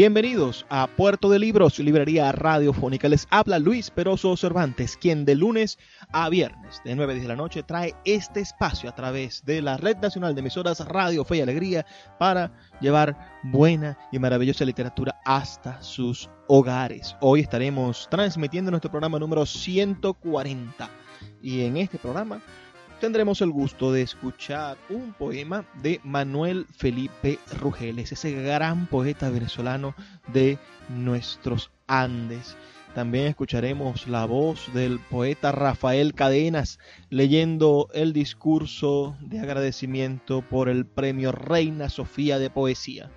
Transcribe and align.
Bienvenidos 0.00 0.64
a 0.70 0.86
Puerto 0.86 1.28
de 1.28 1.38
Libros, 1.38 1.78
librería 1.78 2.32
radiofónica. 2.32 3.06
Les 3.06 3.28
habla 3.28 3.58
Luis 3.58 3.90
Peroso 3.90 4.34
Cervantes, 4.34 4.96
quien 4.96 5.26
de 5.26 5.34
lunes 5.34 5.78
a 6.10 6.30
viernes 6.30 6.80
de 6.86 6.96
9 6.96 7.12
a 7.12 7.14
10 7.16 7.24
de 7.24 7.28
la 7.28 7.36
noche 7.36 7.62
trae 7.62 7.94
este 8.06 8.40
espacio 8.40 8.88
a 8.88 8.94
través 8.94 9.44
de 9.44 9.60
la 9.60 9.76
Red 9.76 9.98
Nacional 9.98 10.34
de 10.34 10.40
Emisoras 10.40 10.80
Radio 10.88 11.22
Fe 11.26 11.36
y 11.36 11.40
Alegría 11.42 11.84
para 12.18 12.50
llevar 12.80 13.14
buena 13.42 13.98
y 14.10 14.18
maravillosa 14.18 14.64
literatura 14.64 15.20
hasta 15.26 15.82
sus 15.82 16.30
hogares. 16.46 17.14
Hoy 17.20 17.40
estaremos 17.40 18.08
transmitiendo 18.10 18.70
nuestro 18.70 18.90
programa 18.90 19.18
número 19.18 19.44
140 19.44 20.88
y 21.42 21.60
en 21.64 21.76
este 21.76 21.98
programa 21.98 22.40
tendremos 23.00 23.40
el 23.40 23.50
gusto 23.50 23.92
de 23.92 24.02
escuchar 24.02 24.76
un 24.90 25.14
poema 25.14 25.64
de 25.82 26.00
Manuel 26.04 26.66
Felipe 26.70 27.38
Rugeles, 27.58 28.12
ese 28.12 28.32
gran 28.32 28.86
poeta 28.86 29.30
venezolano 29.30 29.94
de 30.32 30.58
nuestros 30.90 31.70
Andes. 31.86 32.56
También 32.94 33.26
escucharemos 33.26 34.06
la 34.06 34.26
voz 34.26 34.72
del 34.74 34.98
poeta 34.98 35.50
Rafael 35.50 36.12
Cadenas 36.12 36.78
leyendo 37.08 37.88
el 37.94 38.12
discurso 38.12 39.16
de 39.20 39.40
agradecimiento 39.40 40.42
por 40.42 40.68
el 40.68 40.84
premio 40.84 41.32
Reina 41.32 41.88
Sofía 41.88 42.38
de 42.38 42.50
Poesía, 42.50 43.10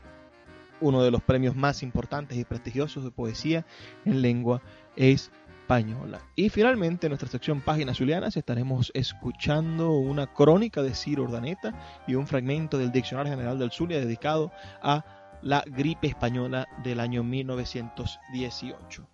uno 0.80 1.04
de 1.04 1.12
los 1.12 1.22
premios 1.22 1.56
más 1.58 1.84
importantes 1.84 2.38
y 2.38 2.46
prestigiosos 2.46 3.04
de 3.04 3.12
poesía 3.12 3.66
en 4.06 4.22
lengua 4.22 4.62
española 4.96 5.43
española. 5.78 6.20
Y 6.36 6.50
finalmente 6.50 7.08
en 7.08 7.12
nuestra 7.12 7.30
sección 7.30 7.62
Páginas 7.62 7.98
Zulianas 7.98 8.38
estaremos 8.38 8.92
escuchando 8.94 9.92
una 9.92 10.28
crónica 10.28 10.82
de 10.82 10.94
Ciro 10.94 11.24
Urdaneta 11.24 11.74
y 12.08 12.16
un 12.16 12.28
fragmento 12.28 12.78
del 12.78 12.92
Diccionario 12.92 13.32
General 13.32 13.58
del 13.58 13.72
Zulia 13.72 14.00
dedicado 14.00 14.52
a 14.82 15.04
la 15.42 15.64
gripe 15.66 16.08
española 16.08 16.68
del 16.84 17.00
año 17.00 17.24
1918. 17.24 19.08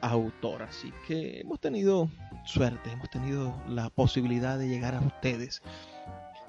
autor. 0.00 0.62
Así 0.62 0.92
que 1.06 1.40
hemos 1.40 1.60
tenido 1.60 2.10
suerte, 2.44 2.90
hemos 2.90 3.10
tenido 3.10 3.60
la 3.68 3.90
posibilidad 3.90 4.58
de 4.58 4.68
llegar 4.68 4.94
a 4.94 5.00
ustedes 5.00 5.62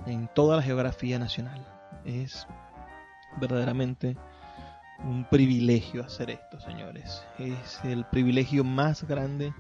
en 0.06 0.29
toda 0.34 0.57
la 0.57 0.63
geografía 0.63 1.19
nacional. 1.19 1.66
Es 2.06 2.47
verdaderamente 3.39 4.18
un 5.03 5.25
privilegio 5.25 6.03
hacer 6.03 6.29
esto, 6.31 6.59
señores. 6.59 7.23
Es 7.38 7.79
el 7.84 8.06
privilegio 8.06 8.63
más 8.63 9.03
grande 9.03 9.53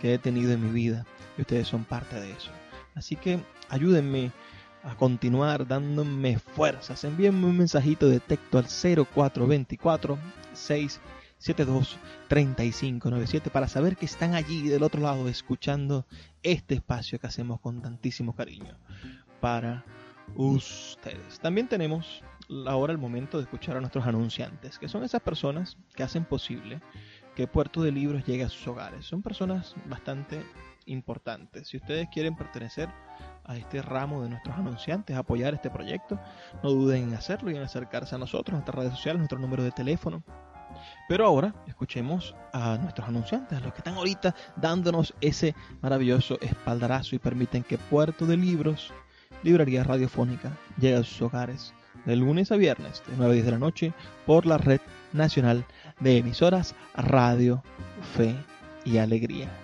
que 0.00 0.14
he 0.14 0.18
tenido 0.18 0.52
en 0.52 0.64
mi 0.64 0.72
vida 0.72 1.04
y 1.36 1.42
ustedes 1.42 1.68
son 1.68 1.84
parte 1.84 2.20
de 2.20 2.32
eso. 2.32 2.50
Así 2.94 3.16
que 3.16 3.40
ayúdenme 3.68 4.30
a 4.82 4.94
continuar 4.96 5.66
dándome 5.66 6.38
fuerzas. 6.38 7.04
Envíenme 7.04 7.46
un 7.46 7.58
mensajito 7.58 8.08
de 8.08 8.20
texto 8.20 8.58
al 8.58 8.66
0424 8.66 10.18
6 10.52 11.00
723597 11.44 13.50
para 13.50 13.68
saber 13.68 13.96
que 13.96 14.06
están 14.06 14.34
allí 14.34 14.68
del 14.68 14.82
otro 14.82 15.02
lado 15.02 15.28
escuchando 15.28 16.06
este 16.42 16.74
espacio 16.74 17.18
que 17.18 17.26
hacemos 17.26 17.60
con 17.60 17.82
tantísimo 17.82 18.34
cariño 18.34 18.78
para 19.40 19.84
ustedes. 20.36 21.38
También 21.40 21.68
tenemos 21.68 22.22
ahora 22.66 22.92
el 22.92 22.98
momento 22.98 23.36
de 23.36 23.44
escuchar 23.44 23.76
a 23.76 23.80
nuestros 23.80 24.06
anunciantes, 24.06 24.78
que 24.78 24.88
son 24.88 25.04
esas 25.04 25.20
personas 25.20 25.76
que 25.94 26.02
hacen 26.02 26.24
posible 26.24 26.80
que 27.36 27.46
Puerto 27.46 27.82
de 27.82 27.92
Libros 27.92 28.24
llegue 28.24 28.44
a 28.44 28.48
sus 28.48 28.66
hogares. 28.66 29.04
Son 29.04 29.20
personas 29.20 29.74
bastante 29.86 30.42
importantes. 30.86 31.68
Si 31.68 31.76
ustedes 31.76 32.08
quieren 32.10 32.36
pertenecer 32.36 32.88
a 33.44 33.56
este 33.56 33.82
ramo 33.82 34.22
de 34.22 34.30
nuestros 34.30 34.56
anunciantes, 34.56 35.16
apoyar 35.16 35.52
este 35.52 35.70
proyecto, 35.70 36.18
no 36.62 36.70
duden 36.70 37.04
en 37.04 37.14
hacerlo 37.14 37.50
y 37.50 37.56
en 37.56 37.62
acercarse 37.62 38.14
a 38.14 38.18
nosotros, 38.18 38.54
nuestras 38.54 38.76
redes 38.76 38.92
sociales, 38.92 39.18
nuestro 39.18 39.38
número 39.38 39.62
de 39.62 39.72
teléfono 39.72 40.22
pero 41.08 41.26
ahora 41.26 41.54
escuchemos 41.66 42.34
a 42.52 42.78
nuestros 42.78 43.08
anunciantes, 43.08 43.58
a 43.58 43.60
los 43.60 43.72
que 43.72 43.78
están 43.78 43.94
ahorita 43.94 44.34
dándonos 44.56 45.14
ese 45.20 45.54
maravilloso 45.82 46.38
espaldarazo 46.40 47.16
y 47.16 47.18
permiten 47.18 47.62
que 47.62 47.78
Puerto 47.78 48.26
de 48.26 48.36
Libros, 48.36 48.92
Librería 49.42 49.84
Radiofónica, 49.84 50.52
llegue 50.78 50.96
a 50.96 51.04
sus 51.04 51.22
hogares 51.22 51.74
de 52.04 52.16
lunes 52.16 52.52
a 52.52 52.56
viernes 52.56 53.02
de 53.06 53.14
9 53.16 53.30
a 53.30 53.34
10 53.34 53.44
de 53.44 53.52
la 53.52 53.58
noche 53.58 53.92
por 54.26 54.46
la 54.46 54.58
Red 54.58 54.80
Nacional 55.12 55.64
de 56.00 56.18
Emisoras 56.18 56.74
Radio, 56.94 57.62
Fe 58.16 58.34
y 58.84 58.98
Alegría. 58.98 59.63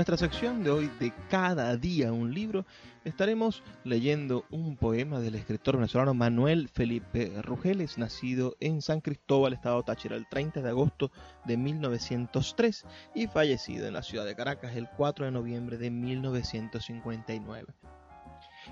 Nuestra 0.00 0.16
sección 0.16 0.64
de 0.64 0.70
hoy 0.70 0.90
de 0.98 1.12
Cada 1.28 1.76
día 1.76 2.10
un 2.10 2.32
libro, 2.32 2.64
estaremos 3.04 3.62
leyendo 3.84 4.46
un 4.48 4.78
poema 4.78 5.20
del 5.20 5.34
escritor 5.34 5.76
venezolano 5.76 6.14
Manuel 6.14 6.70
Felipe 6.70 7.30
Rugeles, 7.42 7.98
nacido 7.98 8.56
en 8.60 8.80
San 8.80 9.02
Cristóbal, 9.02 9.52
estado 9.52 9.82
Táchira, 9.82 10.16
el 10.16 10.26
30 10.26 10.62
de 10.62 10.70
agosto 10.70 11.10
de 11.44 11.58
1903 11.58 12.86
y 13.14 13.26
fallecido 13.26 13.86
en 13.86 13.92
la 13.92 14.02
ciudad 14.02 14.24
de 14.24 14.34
Caracas 14.34 14.74
el 14.74 14.88
4 14.88 15.26
de 15.26 15.32
noviembre 15.32 15.76
de 15.76 15.90
1959. 15.90 17.74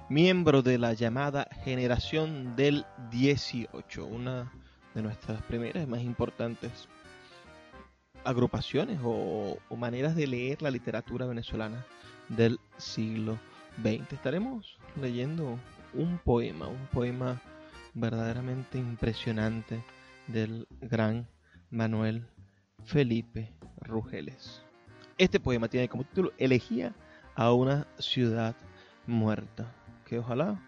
Miembro 0.08 0.62
de 0.62 0.78
la 0.78 0.94
llamada 0.94 1.46
generación 1.62 2.56
del 2.56 2.86
18, 3.10 4.06
una 4.06 4.50
de 4.94 5.02
nuestras 5.02 5.42
primeras 5.42 5.84
y 5.84 5.86
más 5.86 6.00
importantes 6.00 6.88
agrupaciones 8.24 8.98
o, 9.02 9.58
maneras 9.76 10.14
de 10.16 10.26
leer 10.26 10.62
la 10.62 10.70
literatura 10.70 11.26
venezolana 11.26 11.84
del 12.28 12.58
siglo 12.76 13.38
XX. 13.82 14.12
Estaremos 14.12 14.78
leyendo 15.00 15.58
un 15.94 16.18
poema, 16.18 16.66
un 16.66 16.86
poema 16.92 17.40
verdaderamente 17.94 18.78
impresionante 18.78 19.82
del 20.26 20.66
gran 20.80 21.28
Manuel 21.70 22.26
Felipe 22.84 23.52
Rugeles. 23.80 24.62
Este 25.16 25.40
poema 25.40 25.68
tiene 25.68 25.88
como 25.88 26.04
título 26.04 26.32
Elegía 26.38 26.94
a 27.34 27.52
una 27.52 27.86
ciudad 27.98 28.54
muerta, 29.06 29.72
que 30.04 30.18
ojalá 30.18 30.60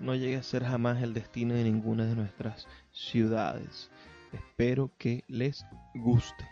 no 0.00 0.14
llegue 0.14 0.36
a 0.36 0.42
ser 0.42 0.64
jamás 0.64 1.02
el 1.02 1.14
destino 1.14 1.54
de 1.54 1.64
ninguna 1.64 2.06
de 2.06 2.16
nuestras 2.16 2.66
ciudades. 2.92 3.90
Espero 4.32 4.90
que 4.98 5.24
les 5.28 5.64
guste. 5.94 6.44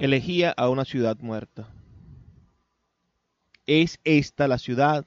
Elegía 0.00 0.54
a 0.56 0.68
una 0.68 0.84
ciudad 0.84 1.16
muerta. 1.18 1.68
Es 3.66 3.98
esta 4.04 4.46
la 4.46 4.58
ciudad 4.58 5.04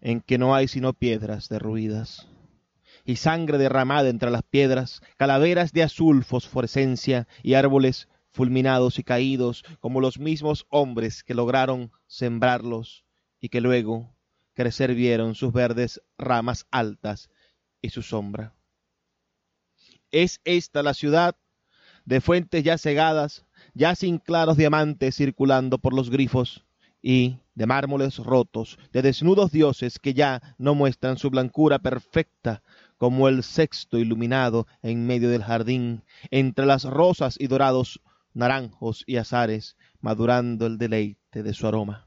en 0.00 0.20
que 0.20 0.36
no 0.36 0.54
hay 0.54 0.68
sino 0.68 0.92
piedras 0.92 1.48
derruidas 1.48 2.28
y 3.04 3.16
sangre 3.16 3.56
derramada 3.56 4.08
entre 4.10 4.30
las 4.30 4.42
piedras, 4.42 5.00
calaveras 5.16 5.72
de 5.72 5.82
azul 5.82 6.22
fosforescencia 6.22 7.26
y 7.42 7.54
árboles 7.54 8.08
fulminados 8.30 8.98
y 8.98 9.04
caídos 9.04 9.64
como 9.80 10.00
los 10.00 10.18
mismos 10.18 10.66
hombres 10.68 11.24
que 11.24 11.34
lograron 11.34 11.90
sembrarlos 12.06 13.04
y 13.40 13.48
que 13.48 13.62
luego 13.62 14.14
crecer 14.52 14.94
vieron 14.94 15.34
sus 15.34 15.52
verdes 15.52 16.02
ramas 16.18 16.66
altas 16.70 17.30
y 17.80 17.88
su 17.88 18.02
sombra. 18.02 18.54
Es 20.10 20.40
esta 20.44 20.82
la 20.82 20.92
ciudad 20.92 21.36
de 22.04 22.20
fuentes 22.20 22.64
ya 22.64 22.76
cegadas, 22.76 23.46
ya 23.80 23.94
sin 23.94 24.18
claros 24.18 24.58
diamantes 24.58 25.16
circulando 25.16 25.78
por 25.78 25.94
los 25.94 26.10
grifos, 26.10 26.66
y 27.00 27.38
de 27.54 27.64
mármoles 27.64 28.18
rotos, 28.18 28.78
de 28.92 29.00
desnudos 29.00 29.52
dioses 29.52 29.98
que 29.98 30.12
ya 30.12 30.54
no 30.58 30.74
muestran 30.74 31.16
su 31.16 31.30
blancura 31.30 31.78
perfecta, 31.78 32.62
como 32.98 33.26
el 33.26 33.42
sexto 33.42 33.96
iluminado 33.96 34.66
en 34.82 35.06
medio 35.06 35.30
del 35.30 35.42
jardín, 35.42 36.04
entre 36.30 36.66
las 36.66 36.84
rosas 36.84 37.36
y 37.40 37.46
dorados 37.46 38.02
naranjos 38.34 39.02
y 39.06 39.16
azares, 39.16 39.78
madurando 40.02 40.66
el 40.66 40.76
deleite 40.76 41.42
de 41.42 41.54
su 41.54 41.66
aroma. 41.66 42.06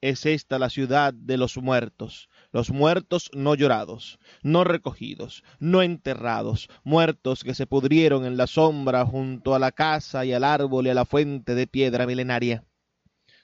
Es 0.00 0.24
esta 0.24 0.58
la 0.58 0.70
ciudad 0.70 1.12
de 1.12 1.36
los 1.36 1.58
muertos, 1.58 2.30
los 2.56 2.70
muertos 2.70 3.30
no 3.34 3.54
llorados, 3.54 4.18
no 4.42 4.64
recogidos, 4.64 5.44
no 5.58 5.82
enterrados, 5.82 6.70
muertos 6.84 7.44
que 7.44 7.54
se 7.54 7.66
pudrieron 7.66 8.24
en 8.24 8.38
la 8.38 8.46
sombra 8.46 9.04
junto 9.04 9.54
a 9.54 9.58
la 9.58 9.72
casa 9.72 10.24
y 10.24 10.32
al 10.32 10.42
árbol 10.42 10.86
y 10.86 10.88
a 10.88 10.94
la 10.94 11.04
fuente 11.04 11.54
de 11.54 11.66
piedra 11.66 12.06
milenaria. 12.06 12.64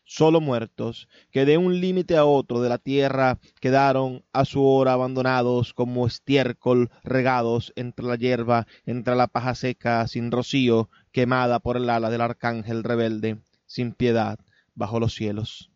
Solo 0.06 0.40
muertos, 0.40 1.08
que 1.30 1.44
de 1.44 1.58
un 1.58 1.78
límite 1.78 2.16
a 2.16 2.24
otro 2.24 2.62
de 2.62 2.70
la 2.70 2.78
tierra 2.78 3.38
quedaron 3.60 4.24
a 4.32 4.46
su 4.46 4.64
hora 4.64 4.94
abandonados 4.94 5.74
como 5.74 6.06
estiércol 6.06 6.90
regados 7.04 7.74
entre 7.76 8.06
la 8.06 8.16
hierba, 8.16 8.66
entre 8.86 9.14
la 9.14 9.26
paja 9.26 9.54
seca, 9.54 10.08
sin 10.08 10.30
rocío, 10.30 10.88
quemada 11.12 11.60
por 11.60 11.76
el 11.76 11.90
ala 11.90 12.08
del 12.08 12.22
arcángel 12.22 12.82
rebelde, 12.82 13.42
sin 13.66 13.92
piedad, 13.92 14.38
bajo 14.74 14.98
los 14.98 15.14
cielos. 15.14 15.71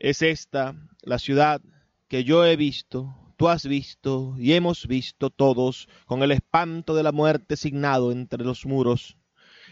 Es 0.00 0.22
esta 0.22 0.74
la 1.02 1.18
ciudad 1.18 1.60
que 2.08 2.24
yo 2.24 2.46
he 2.46 2.56
visto, 2.56 3.14
tú 3.36 3.50
has 3.50 3.66
visto 3.66 4.34
y 4.38 4.54
hemos 4.54 4.86
visto 4.86 5.28
todos 5.28 5.90
con 6.06 6.22
el 6.22 6.32
espanto 6.32 6.94
de 6.94 7.02
la 7.02 7.12
muerte 7.12 7.54
signado 7.54 8.10
entre 8.10 8.42
los 8.42 8.64
muros, 8.64 9.18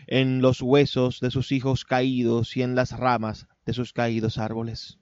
en 0.06 0.42
los 0.42 0.60
huesos 0.60 1.20
de 1.20 1.30
sus 1.30 1.50
hijos 1.50 1.86
caídos 1.86 2.58
y 2.58 2.62
en 2.62 2.75
las 2.75 2.92
ramas 2.92 3.46
de 3.64 3.72
sus 3.72 3.94
caídos 3.94 4.36
árboles. 4.36 4.98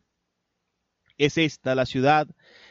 Es 1.19 1.39
esta 1.39 1.75
la 1.75 1.87
ciudad 1.87 2.29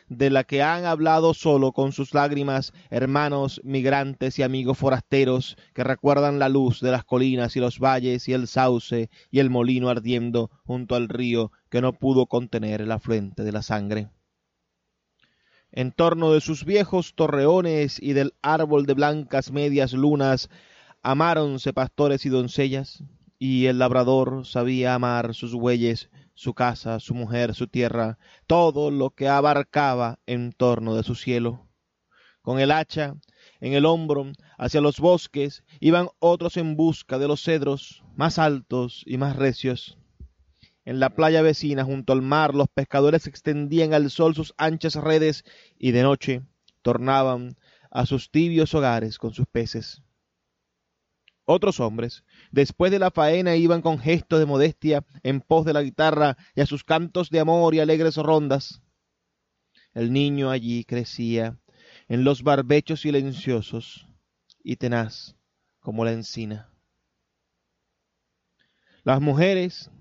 de 0.07 0.29
la 0.29 0.43
que 0.43 0.61
han 0.61 0.85
hablado 0.85 1.33
solo 1.33 1.71
con 1.71 1.91
sus 1.91 2.13
lágrimas 2.13 2.73
hermanos 2.91 3.59
migrantes 3.63 4.37
y 4.37 4.43
amigos 4.43 4.77
forasteros 4.77 5.57
que 5.73 5.83
recuerdan 5.83 6.37
la 6.37 6.47
luz 6.47 6.79
de 6.79 6.91
las 6.91 7.03
colinas 7.03 7.55
y 7.55 7.59
los 7.59 7.79
valles 7.79 8.27
y 8.27 8.33
el 8.33 8.47
sauce 8.47 9.09
y 9.31 9.39
el 9.39 9.49
molino 9.49 9.89
ardiendo 9.89 10.51
junto 10.63 10.93
al 10.95 11.09
río 11.09 11.51
que 11.69 11.81
no 11.81 11.93
pudo 11.93 12.27
contener 12.27 12.81
el 12.81 12.91
afluente 12.91 13.43
de 13.43 13.51
la 13.51 13.63
sangre. 13.63 14.09
En 15.71 15.91
torno 15.91 16.31
de 16.31 16.39
sus 16.39 16.65
viejos 16.65 17.15
torreones 17.15 17.99
y 17.99 18.13
del 18.13 18.35
árbol 18.43 18.85
de 18.85 18.93
blancas 18.93 19.51
medias 19.51 19.93
lunas 19.93 20.49
amáronse 21.01 21.73
pastores 21.73 22.25
y 22.25 22.29
doncellas, 22.29 23.03
y 23.39 23.65
el 23.65 23.79
labrador 23.79 24.45
sabía 24.45 24.93
amar 24.93 25.33
sus 25.33 25.53
bueyes 25.53 26.09
su 26.35 26.53
casa, 26.53 26.99
su 26.99 27.15
mujer, 27.15 27.55
su 27.55 27.67
tierra, 27.67 28.19
todo 28.45 28.91
lo 28.91 29.09
que 29.09 29.27
abarcaba 29.27 30.19
en 30.27 30.51
torno 30.51 30.95
de 30.95 31.03
su 31.03 31.15
cielo. 31.15 31.65
Con 32.41 32.59
el 32.59 32.71
hacha 32.71 33.15
en 33.59 33.73
el 33.73 33.85
hombro 33.85 34.31
hacia 34.57 34.81
los 34.81 34.99
bosques 34.99 35.63
iban 35.79 36.09
otros 36.19 36.57
en 36.57 36.75
busca 36.75 37.17
de 37.17 37.27
los 37.27 37.41
cedros 37.41 38.03
más 38.15 38.37
altos 38.37 39.03
y 39.07 39.17
más 39.17 39.35
recios. 39.35 39.97
En 40.83 40.99
la 40.99 41.09
playa 41.09 41.41
vecina 41.41 41.83
junto 41.83 42.13
al 42.13 42.21
mar 42.21 42.53
los 42.53 42.67
pescadores 42.67 43.25
extendían 43.25 43.95
al 43.95 44.11
sol 44.11 44.35
sus 44.35 44.53
anchas 44.57 44.93
redes 44.95 45.43
y 45.79 45.91
de 45.91 46.03
noche 46.03 46.43
tornaban 46.83 47.57
a 47.89 48.05
sus 48.05 48.29
tibios 48.29 48.75
hogares 48.75 49.17
con 49.17 49.33
sus 49.33 49.47
peces. 49.47 50.03
Otros 51.45 51.79
hombres, 51.79 52.23
después 52.51 52.91
de 52.91 52.97
la 52.97 53.11
faena, 53.11 53.55
iban 53.55 53.81
con 53.81 53.99
gesto 53.99 54.39
de 54.39 54.47
modestia 54.47 55.05
en 55.21 55.41
pos 55.41 55.63
de 55.63 55.73
la 55.73 55.83
guitarra 55.83 56.37
y 56.55 56.61
a 56.61 56.65
sus 56.65 56.83
cantos 56.83 57.29
de 57.29 57.39
amor 57.39 57.75
y 57.75 57.79
alegres 57.79 58.17
rondas. 58.17 58.81
El 59.93 60.11
niño 60.11 60.49
allí 60.49 60.83
crecía 60.83 61.59
en 62.07 62.23
los 62.23 62.41
barbechos 62.41 63.01
silenciosos 63.01 64.07
y 64.63 64.77
tenaz 64.77 65.35
como 65.79 66.03
la 66.03 66.13
encina. 66.13 66.71
Las 69.03 69.21
mujeres 69.21 69.91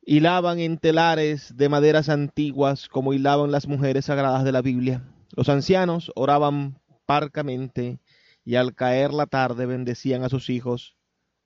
hilaban 0.00 0.58
en 0.58 0.78
telares 0.78 1.54
de 1.54 1.68
maderas 1.68 2.08
antiguas 2.08 2.88
como 2.88 3.12
hilaban 3.12 3.50
las 3.50 3.66
mujeres 3.66 4.06
sagradas 4.06 4.42
de 4.44 4.52
la 4.52 4.62
Biblia. 4.62 5.02
Los 5.36 5.50
ancianos 5.50 6.10
oraban 6.14 6.80
parcamente 7.04 8.00
y 8.46 8.54
al 8.54 8.76
caer 8.76 9.12
la 9.12 9.26
tarde 9.26 9.66
bendecían 9.66 10.22
a 10.22 10.28
sus 10.28 10.50
hijos, 10.50 10.96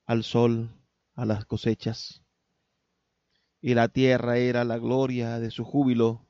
al 0.05 0.23
sol, 0.23 0.69
a 1.15 1.25
las 1.25 1.47
cosechas. 1.47 2.23
Y 3.63 3.73
la 3.73 3.89
tierra 3.89 4.37
era 4.37 4.65
la 4.65 4.77
gloria 4.77 5.39
de 5.39 5.51
su 5.51 5.65
júbilo, 5.65 6.27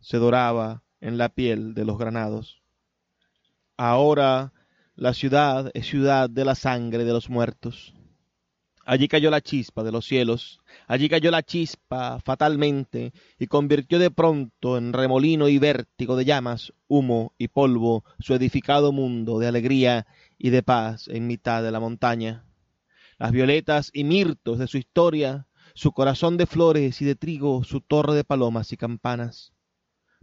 se 0.00 0.16
doraba 0.16 0.82
en 1.00 1.18
la 1.18 1.28
piel 1.28 1.74
de 1.74 1.84
los 1.84 1.98
granados. 1.98 2.62
Ahora 3.76 4.54
la 4.94 5.12
ciudad 5.12 5.70
es 5.74 5.86
ciudad 5.86 6.30
de 6.30 6.46
la 6.46 6.54
sangre 6.54 7.04
de 7.04 7.12
los 7.12 7.28
muertos. 7.28 7.94
Allí 8.86 9.06
cayó 9.06 9.30
la 9.30 9.42
chispa 9.42 9.82
de 9.82 9.92
los 9.92 10.06
cielos, 10.06 10.59
allí 10.90 11.08
cayó 11.08 11.30
la 11.30 11.44
chispa 11.44 12.18
fatalmente 12.18 13.12
y 13.38 13.46
convirtió 13.46 14.00
de 14.00 14.10
pronto 14.10 14.76
en 14.76 14.92
remolino 14.92 15.48
y 15.48 15.56
vértigo 15.56 16.16
de 16.16 16.24
llamas, 16.24 16.72
humo 16.88 17.32
y 17.38 17.46
polvo 17.46 18.04
su 18.18 18.34
edificado 18.34 18.90
mundo 18.90 19.38
de 19.38 19.46
alegría 19.46 20.08
y 20.36 20.50
de 20.50 20.64
paz 20.64 21.06
en 21.06 21.28
mitad 21.28 21.62
de 21.62 21.70
la 21.70 21.78
montaña. 21.78 22.44
Las 23.18 23.30
violetas 23.30 23.90
y 23.92 24.02
mirtos 24.02 24.58
de 24.58 24.66
su 24.66 24.78
historia, 24.78 25.46
su 25.74 25.92
corazón 25.92 26.36
de 26.36 26.46
flores 26.46 27.00
y 27.00 27.04
de 27.04 27.14
trigo, 27.14 27.62
su 27.62 27.80
torre 27.80 28.14
de 28.14 28.24
palomas 28.24 28.72
y 28.72 28.76
campanas. 28.76 29.52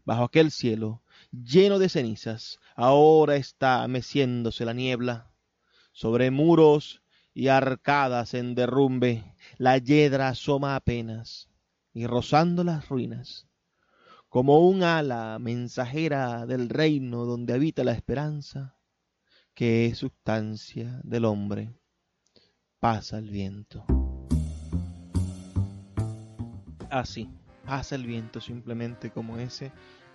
Bajo 0.03 0.25
aquel 0.25 0.51
cielo, 0.51 1.01
lleno 1.31 1.79
de 1.79 1.87
cenizas, 1.87 2.59
ahora 2.75 3.37
está 3.37 3.87
meciéndose 3.87 4.65
la 4.65 4.73
niebla. 4.73 5.31
Sobre 5.93 6.29
muros 6.29 7.01
y 7.33 7.47
arcadas 7.47 8.33
en 8.33 8.53
derrumbe, 8.53 9.23
la 9.57 9.77
yedra 9.77 10.29
asoma 10.29 10.75
apenas, 10.75 11.49
y 11.93 12.05
rozando 12.05 12.63
las 12.63 12.89
ruinas, 12.89 13.47
como 14.29 14.67
un 14.67 14.83
ala 14.83 15.39
mensajera 15.39 16.45
del 16.45 16.69
reino 16.69 17.25
donde 17.25 17.53
habita 17.53 17.83
la 17.83 17.93
esperanza, 17.93 18.77
que 19.55 19.87
es 19.87 19.97
sustancia 19.97 20.99
del 21.03 21.25
hombre, 21.25 21.73
pasa 22.79 23.17
el 23.17 23.31
viento. 23.31 23.83
Así, 26.91 27.27
pasa 27.65 27.95
el 27.95 28.05
viento 28.05 28.39
simplemente 28.39 29.09
como 29.11 29.37
ese 29.37 29.71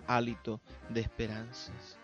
hálito 0.07 0.61
de 0.89 1.01
esperanzas. 1.01 1.97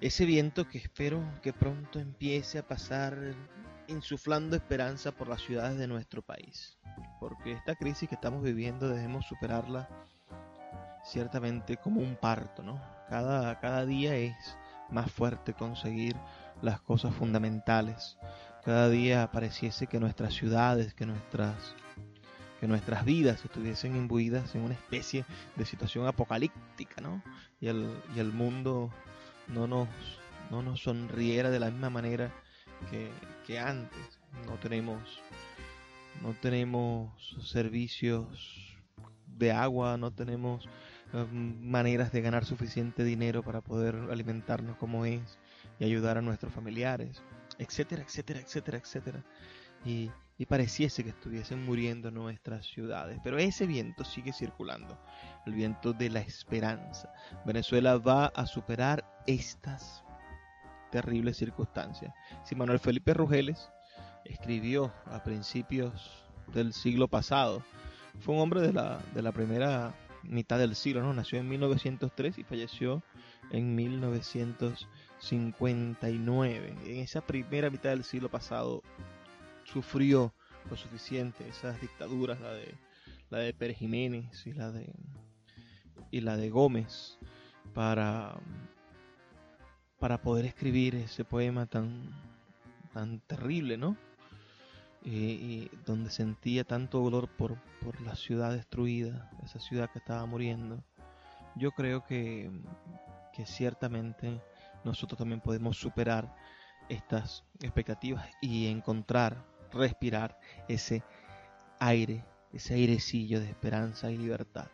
Ese 0.00 0.24
viento 0.24 0.66
que 0.66 0.78
espero 0.78 1.22
que 1.42 1.52
pronto 1.52 1.98
empiece 1.98 2.58
a 2.58 2.66
pasar 2.66 3.34
insuflando 3.90 4.56
esperanza 4.56 5.12
por 5.12 5.28
las 5.28 5.42
ciudades 5.42 5.78
de 5.78 5.86
nuestro 5.86 6.22
país. 6.22 6.78
Porque 7.18 7.52
esta 7.52 7.74
crisis 7.74 8.08
que 8.08 8.14
estamos 8.14 8.42
viviendo 8.42 8.88
debemos 8.88 9.26
superarla 9.26 9.88
ciertamente 11.04 11.76
como 11.76 12.00
un 12.00 12.16
parto, 12.16 12.62
¿no? 12.62 12.80
Cada, 13.08 13.58
cada 13.60 13.84
día 13.84 14.14
es 14.16 14.56
más 14.90 15.10
fuerte 15.10 15.54
conseguir 15.54 16.16
las 16.62 16.80
cosas 16.80 17.14
fundamentales. 17.14 18.16
Cada 18.64 18.88
día 18.88 19.30
pareciese 19.32 19.86
que 19.86 20.00
nuestras 20.00 20.34
ciudades, 20.34 20.94
que 20.94 21.06
nuestras 21.06 21.74
que 22.60 22.68
nuestras 22.68 23.06
vidas 23.06 23.42
estuviesen 23.42 23.96
imbuidas 23.96 24.54
en 24.54 24.60
una 24.60 24.74
especie 24.74 25.24
de 25.56 25.64
situación 25.64 26.06
apocalíptica, 26.06 27.00
¿no? 27.00 27.22
Y 27.58 27.68
el, 27.68 27.90
y 28.14 28.20
el 28.20 28.32
mundo 28.34 28.90
no 29.48 29.66
nos, 29.66 29.88
no 30.50 30.60
nos 30.62 30.82
sonriera 30.82 31.48
de 31.48 31.58
la 31.58 31.70
misma 31.70 31.88
manera 31.88 32.30
que, 32.90 33.10
antes. 33.58 34.20
No 34.46 34.58
tenemos, 34.58 35.20
no 36.22 36.34
tenemos 36.34 37.36
servicios 37.42 38.76
de 39.26 39.52
agua, 39.52 39.96
no 39.96 40.12
tenemos 40.12 40.68
em, 41.12 41.60
maneras 41.60 42.12
de 42.12 42.20
ganar 42.20 42.44
suficiente 42.44 43.04
dinero 43.04 43.42
para 43.42 43.60
poder 43.60 43.96
alimentarnos 44.10 44.76
como 44.76 45.04
es 45.04 45.38
y 45.78 45.84
ayudar 45.84 46.18
a 46.18 46.22
nuestros 46.22 46.52
familiares, 46.52 47.22
etcétera, 47.58 48.02
etcétera, 48.02 48.40
etcétera, 48.40 48.78
etcétera. 48.78 49.24
Y, 49.84 50.10
y 50.36 50.46
pareciese 50.46 51.02
que 51.02 51.10
estuviesen 51.10 51.64
muriendo 51.64 52.10
nuestras 52.10 52.66
ciudades. 52.66 53.18
Pero 53.24 53.38
ese 53.38 53.66
viento 53.66 54.04
sigue 54.04 54.32
circulando, 54.32 54.98
el 55.46 55.54
viento 55.54 55.92
de 55.92 56.10
la 56.10 56.20
esperanza. 56.20 57.12
Venezuela 57.44 57.96
va 57.96 58.26
a 58.26 58.46
superar 58.46 59.04
estas 59.26 60.04
terribles 60.90 61.36
circunstancias. 61.36 62.12
Si 62.44 62.54
Manuel 62.54 62.78
Felipe 62.78 63.14
Rugeles 63.14 63.70
escribió 64.24 64.92
a 65.06 65.22
principios 65.22 66.24
del 66.54 66.72
siglo 66.72 67.08
pasado, 67.08 67.62
fue 68.20 68.34
un 68.34 68.40
hombre 68.40 68.60
de 68.60 68.72
la, 68.72 69.00
de 69.14 69.22
la 69.22 69.32
primera 69.32 69.94
mitad 70.22 70.58
del 70.58 70.74
siglo, 70.74 71.02
¿no? 71.02 71.14
Nació 71.14 71.38
en 71.38 71.48
1903 71.48 72.38
y 72.38 72.44
falleció 72.44 73.02
en 73.50 73.74
1959. 73.74 76.74
En 76.86 76.98
esa 76.98 77.22
primera 77.22 77.70
mitad 77.70 77.90
del 77.90 78.04
siglo 78.04 78.30
pasado 78.30 78.82
sufrió 79.64 80.32
lo 80.68 80.76
suficiente 80.76 81.48
esas 81.48 81.80
dictaduras, 81.80 82.38
la 82.40 82.52
de 82.52 82.74
la 83.30 83.38
de 83.38 83.54
Pérez 83.54 83.78
Jiménez 83.78 84.46
y 84.46 84.52
la 84.52 84.70
de 84.70 84.92
y 86.10 86.20
la 86.20 86.36
de 86.36 86.50
Gómez 86.50 87.18
para 87.72 88.36
para 90.00 90.22
poder 90.22 90.46
escribir 90.46 90.94
ese 90.96 91.24
poema 91.24 91.66
tan, 91.66 92.10
tan 92.92 93.20
terrible, 93.20 93.76
¿no? 93.76 93.96
Y, 95.04 95.70
donde 95.86 96.10
sentía 96.10 96.64
tanto 96.64 97.00
dolor 97.00 97.28
por, 97.28 97.56
por 97.82 98.00
la 98.00 98.16
ciudad 98.16 98.52
destruida, 98.52 99.30
esa 99.44 99.60
ciudad 99.60 99.90
que 99.90 99.98
estaba 99.98 100.26
muriendo. 100.26 100.82
Yo 101.54 101.70
creo 101.72 102.04
que, 102.04 102.50
que 103.32 103.46
ciertamente 103.46 104.40
nosotros 104.84 105.18
también 105.18 105.40
podemos 105.40 105.78
superar 105.78 106.34
estas 106.88 107.44
expectativas 107.60 108.28
y 108.40 108.66
encontrar, 108.66 109.44
respirar 109.72 110.38
ese 110.68 111.02
aire, 111.78 112.24
ese 112.52 112.74
airecillo 112.74 113.40
de 113.40 113.48
esperanza 113.48 114.10
y 114.10 114.18
libertad. 114.18 114.68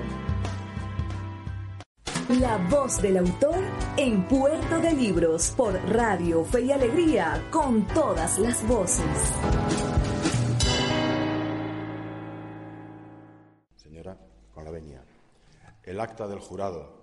La 2.39 2.57
voz 2.71 2.99
del 3.03 3.17
autor 3.17 3.59
en 3.97 4.27
Puerto 4.27 4.79
de 4.79 4.93
Libros 4.93 5.53
por 5.55 5.75
Radio 5.91 6.43
Fe 6.43 6.61
y 6.61 6.71
Alegría 6.71 7.45
con 7.51 7.85
todas 7.85 8.39
las 8.39 8.67
voces. 8.67 9.05
Señora, 13.75 14.17
con 14.55 14.65
la 14.65 14.71
venia. 14.71 15.03
El 15.83 15.99
acta 15.99 16.27
del 16.27 16.39
jurado 16.39 16.98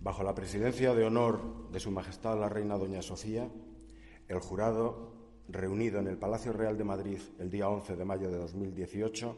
Bajo 0.00 0.22
la 0.22 0.34
presidencia 0.34 0.94
de 0.94 1.04
honor 1.04 1.70
de 1.72 1.80
Su 1.80 1.90
Majestad 1.90 2.38
la 2.38 2.48
Reina 2.48 2.78
Doña 2.78 3.02
Sofía, 3.02 3.50
el 4.28 4.38
jurado, 4.38 5.12
reunido 5.48 5.98
en 5.98 6.06
el 6.06 6.16
Palacio 6.16 6.52
Real 6.52 6.78
de 6.78 6.84
Madrid 6.84 7.18
el 7.40 7.50
día 7.50 7.68
11 7.68 7.96
de 7.96 8.04
mayo 8.04 8.30
de 8.30 8.38
2018, 8.38 9.36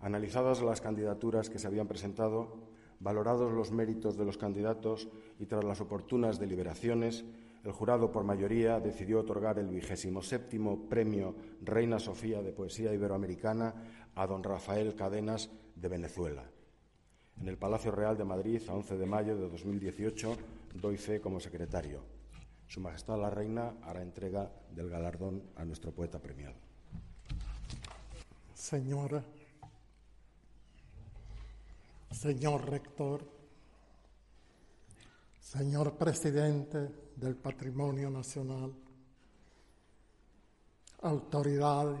analizadas 0.00 0.60
las 0.60 0.82
candidaturas 0.82 1.48
que 1.48 1.58
se 1.58 1.66
habían 1.66 1.88
presentado, 1.88 2.68
valorados 3.00 3.52
los 3.52 3.72
méritos 3.72 4.18
de 4.18 4.26
los 4.26 4.36
candidatos 4.36 5.08
y 5.38 5.46
tras 5.46 5.64
las 5.64 5.80
oportunas 5.80 6.38
deliberaciones, 6.38 7.24
el 7.64 7.72
jurado 7.72 8.12
por 8.12 8.22
mayoría 8.22 8.80
decidió 8.80 9.20
otorgar 9.20 9.58
el 9.58 9.68
vigésimo 9.68 10.20
séptimo 10.20 10.90
premio 10.90 11.34
Reina 11.62 11.98
Sofía 11.98 12.42
de 12.42 12.52
Poesía 12.52 12.92
Iberoamericana 12.92 13.74
a 14.14 14.26
don 14.26 14.44
Rafael 14.44 14.94
Cadenas 14.94 15.50
de 15.74 15.88
Venezuela 15.88 16.53
en 17.40 17.48
el 17.48 17.56
Palacio 17.56 17.90
Real 17.90 18.16
de 18.16 18.24
Madrid 18.24 18.62
a 18.68 18.74
11 18.74 18.96
de 18.96 19.06
mayo 19.06 19.36
de 19.36 19.48
2018 19.48 20.36
doy 20.74 20.96
fe 20.96 21.20
como 21.20 21.40
secretario. 21.40 22.02
Su 22.66 22.80
Majestad 22.80 23.20
la 23.20 23.30
Reina 23.30 23.74
hará 23.82 24.02
entrega 24.02 24.50
del 24.70 24.88
galardón 24.88 25.42
a 25.56 25.64
nuestro 25.64 25.92
poeta 25.92 26.18
premiado. 26.18 26.56
Señora, 28.54 29.22
señor 32.10 32.68
rector, 32.68 33.24
señor 35.40 35.96
presidente 35.96 36.88
del 37.16 37.36
Patrimonio 37.36 38.10
Nacional, 38.10 38.72
autoridades, 41.02 42.00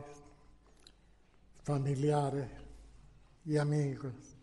familiares 1.62 2.48
y 3.44 3.58
amigos 3.58 4.33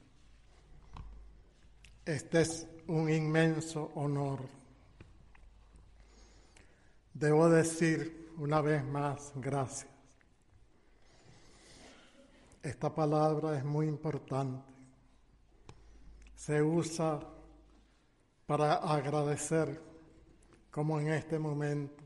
este 2.06 2.42
es 2.42 2.68
un 2.88 3.10
inmenso 3.10 3.92
honor. 3.96 4.40
Debo 7.14 7.50
decir 7.50 8.32
una 8.38 8.62
vez 8.62 8.84
más 8.84 9.32
gracias. 9.36 9.90
Esta 12.64 12.94
palabra 12.94 13.58
es 13.58 13.64
muy 13.64 13.88
importante. 13.88 14.72
Se 16.36 16.62
usa 16.62 17.20
para 18.46 18.76
agradecer, 18.76 19.82
como 20.72 21.00
en 21.00 21.10
este 21.10 21.38
momento, 21.38 22.04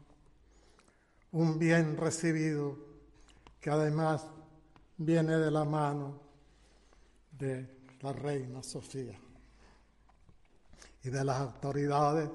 un 1.32 1.58
bien 1.58 1.98
recibido 1.98 2.78
que 3.62 3.70
además 3.70 4.26
viene 4.98 5.38
de 5.38 5.52
la 5.52 5.66
mano 5.66 6.20
de 7.32 7.68
la 8.02 8.14
reina 8.14 8.62
Sofía 8.64 9.20
y 11.06 11.10
de 11.12 11.24
las 11.24 11.40
autoridades 11.40 12.32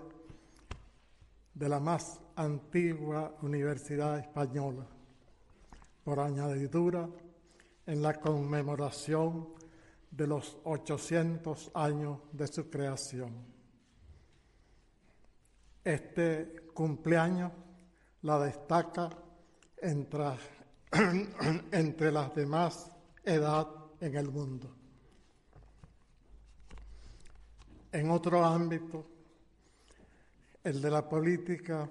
de 1.54 1.68
la 1.68 1.80
más 1.80 2.20
antigua 2.36 3.34
universidad 3.42 4.20
española, 4.20 4.86
por 6.04 6.20
añadidura 6.20 7.08
en 7.84 8.00
la 8.00 8.20
conmemoración 8.20 9.48
de 10.08 10.26
los 10.28 10.56
800 10.62 11.72
años 11.74 12.20
de 12.30 12.46
su 12.46 12.70
creación. 12.70 13.32
Este 15.82 16.70
cumpleaños 16.72 17.50
la 18.22 18.38
destaca 18.38 19.10
entre, 19.78 20.36
entre 21.72 22.12
las 22.12 22.32
demás 22.36 22.88
edad 23.24 23.66
en 24.00 24.14
el 24.14 24.30
mundo. 24.30 24.79
En 27.92 28.10
otro 28.10 28.44
ámbito, 28.44 29.04
el 30.62 30.80
de 30.80 30.90
la 30.90 31.08
política, 31.08 31.88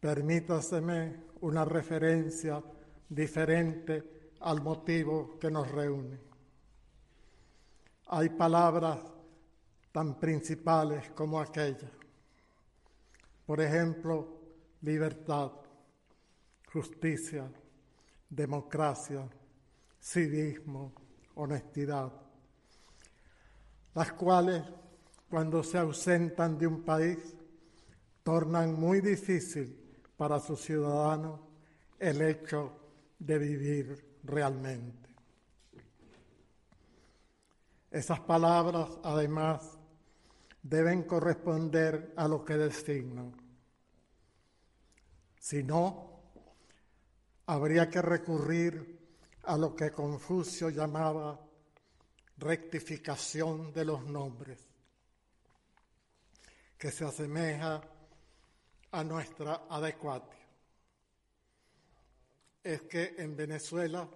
permítaseme 0.00 1.24
una 1.42 1.64
referencia 1.64 2.62
diferente 3.08 4.32
al 4.40 4.62
motivo 4.62 5.38
que 5.38 5.50
nos 5.50 5.70
reúne. 5.70 6.18
Hay 8.06 8.30
palabras 8.30 9.00
tan 9.92 10.18
principales 10.18 11.10
como 11.10 11.40
aquella. 11.40 11.90
Por 13.44 13.60
ejemplo, 13.60 14.40
libertad, 14.80 15.50
justicia, 16.72 17.50
democracia, 18.28 19.28
civismo, 20.00 20.92
honestidad, 21.34 22.10
las 23.94 24.12
cuales, 24.12 24.62
cuando 25.30 25.62
se 25.62 25.78
ausentan 25.78 26.58
de 26.58 26.66
un 26.66 26.82
país, 26.82 27.18
tornan 28.24 28.74
muy 28.74 29.00
difícil 29.00 29.78
para 30.16 30.40
sus 30.40 30.60
ciudadanos 30.60 31.40
el 32.00 32.20
hecho 32.20 32.72
de 33.16 33.38
vivir 33.38 34.18
realmente. 34.24 35.08
Esas 37.90 38.20
palabras, 38.20 38.88
además, 39.04 39.78
deben 40.62 41.04
corresponder 41.04 42.12
a 42.16 42.26
lo 42.26 42.44
que 42.44 42.56
designan. 42.56 43.32
Si 45.38 45.62
no, 45.62 46.22
habría 47.46 47.88
que 47.88 48.02
recurrir 48.02 48.98
a 49.44 49.56
lo 49.56 49.74
que 49.74 49.90
Confucio 49.90 50.70
llamaba 50.70 51.40
rectificación 52.36 53.72
de 53.72 53.84
los 53.84 54.04
nombres, 54.04 54.69
que 56.80 56.90
se 56.90 57.04
asemeja 57.04 57.78
a 58.92 59.04
nuestra 59.04 59.66
adecuatio. 59.68 60.40
Es 62.64 62.80
que 62.82 63.16
en 63.18 63.36
Venezuela 63.36 64.08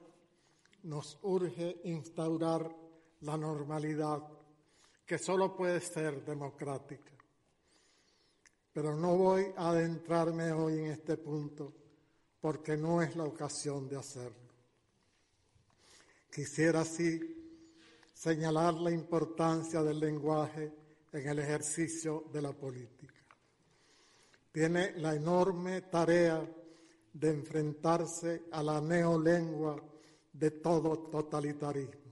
nos 0.85 1.19
urge 1.25 1.83
instaurar 1.85 2.75
la 3.21 3.37
normalidad 3.37 4.23
que 5.05 5.19
solo 5.19 5.55
puede 5.55 5.79
ser 5.83 6.25
democrática. 6.25 7.13
Pero 8.73 8.97
no 8.97 9.15
voy 9.15 9.53
a 9.59 9.69
adentrarme 9.69 10.51
hoy 10.53 10.79
en 10.79 10.87
este 10.87 11.19
punto 11.19 11.71
porque 12.41 12.79
no 12.79 13.03
es 13.03 13.15
la 13.15 13.25
ocasión 13.25 13.91
de 13.91 13.99
hacerlo. 13.99 14.49
Quisiera 16.33 16.81
así 16.81 17.21
señalar 18.15 18.73
la 18.73 18.91
importancia 18.91 19.83
del 19.83 20.01
lenguaje 20.01 20.84
en 21.15 21.29
el 21.29 21.39
ejercicio 21.39 22.25
de 22.33 22.43
la 22.43 22.53
política. 22.53 23.15
Tiene 24.51 24.99
la 24.99 25.15
enorme 25.15 25.83
tarea 25.83 26.45
de 27.13 27.31
enfrentarse 27.31 28.45
a 28.51 28.63
la 28.63 28.81
neolengua 28.81 29.81
de 30.33 30.51
todo 30.51 30.99
totalitarismo 31.11 32.03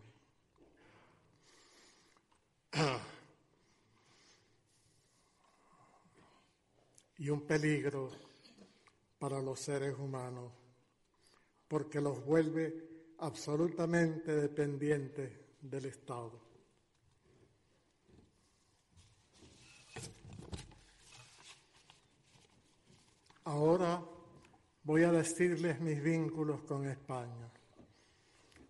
y 7.18 7.28
un 7.28 7.42
peligro 7.42 8.08
para 9.18 9.40
los 9.40 9.60
seres 9.60 9.96
humanos, 9.98 10.52
porque 11.66 12.00
los 12.00 12.24
vuelve 12.24 13.14
absolutamente 13.18 14.34
dependientes 14.34 15.32
del 15.60 15.86
Estado. 15.86 16.51
Ahora 23.44 24.00
voy 24.84 25.02
a 25.02 25.10
decirles 25.10 25.80
mis 25.80 26.00
vínculos 26.00 26.62
con 26.62 26.86
España. 26.86 27.50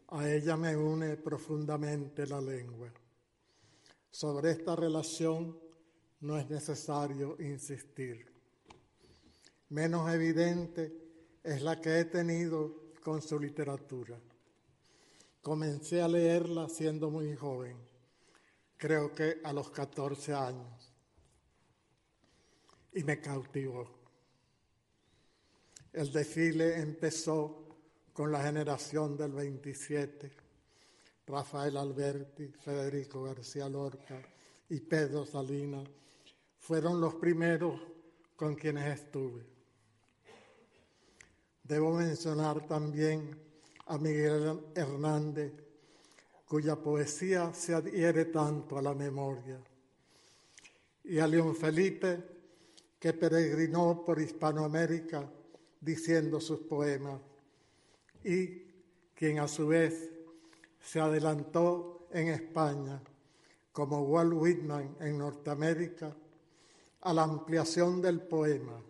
A 0.08 0.30
ella 0.30 0.56
me 0.56 0.74
une 0.74 1.16
profundamente 1.16 2.26
la 2.26 2.40
lengua. 2.40 2.90
Sobre 4.10 4.52
esta 4.52 4.74
relación 4.74 5.58
no 6.20 6.38
es 6.38 6.48
necesario 6.48 7.36
insistir. 7.38 8.32
Menos 9.68 10.10
evidente 10.10 10.90
es 11.42 11.60
la 11.60 11.78
que 11.78 12.00
he 12.00 12.04
tenido 12.06 12.92
con 13.02 13.20
su 13.20 13.38
literatura. 13.38 14.18
Comencé 15.42 16.00
a 16.00 16.08
leerla 16.08 16.68
siendo 16.70 17.10
muy 17.10 17.34
joven, 17.36 17.76
creo 18.78 19.12
que 19.12 19.40
a 19.44 19.52
los 19.52 19.70
14 19.70 20.32
años, 20.32 20.92
y 22.94 23.02
me 23.02 23.20
cautivó. 23.20 24.01
El 25.92 26.10
desfile 26.10 26.80
empezó 26.80 27.66
con 28.12 28.32
la 28.32 28.42
generación 28.42 29.16
del 29.16 29.32
27 29.32 30.42
Rafael 31.26 31.76
Alberti, 31.76 32.48
Federico 32.48 33.22
García 33.22 33.68
Lorca 33.68 34.20
y 34.68 34.80
Pedro 34.80 35.24
Salinas 35.24 35.88
fueron 36.58 37.00
los 37.00 37.14
primeros 37.14 37.80
con 38.36 38.54
quienes 38.54 39.00
estuve. 39.00 39.44
Debo 41.62 41.92
mencionar 41.92 42.66
también 42.66 43.38
a 43.86 43.98
Miguel 43.98 44.60
Hernández, 44.74 45.52
cuya 46.46 46.76
poesía 46.76 47.52
se 47.54 47.74
adhiere 47.74 48.26
tanto 48.26 48.78
a 48.78 48.82
la 48.82 48.94
memoria, 48.94 49.58
y 51.04 51.18
a 51.18 51.26
León 51.26 51.54
Felipe, 51.54 52.22
que 52.98 53.12
peregrinó 53.12 54.04
por 54.04 54.20
Hispanoamérica 54.20 55.28
diciendo 55.82 56.40
sus 56.40 56.60
poemas, 56.60 57.20
y 58.24 58.62
quien 59.14 59.40
a 59.40 59.48
su 59.48 59.66
vez 59.66 60.10
se 60.80 61.00
adelantó 61.00 62.06
en 62.12 62.28
España, 62.28 63.02
como 63.72 64.02
Walt 64.02 64.32
Whitman 64.32 64.96
en 65.00 65.18
Norteamérica, 65.18 66.16
a 67.00 67.12
la 67.12 67.24
ampliación 67.24 68.00
del 68.00 68.20
poema, 68.20 68.80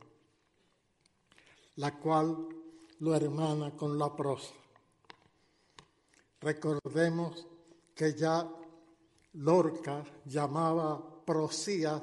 la 1.76 1.98
cual 1.98 2.48
lo 3.00 3.14
hermana 3.14 3.74
con 3.74 3.98
la 3.98 4.14
prosa. 4.14 4.52
Recordemos 6.40 7.46
que 7.94 8.14
ya 8.14 8.46
Lorca 9.34 10.04
llamaba 10.26 11.24
prosías 11.24 12.02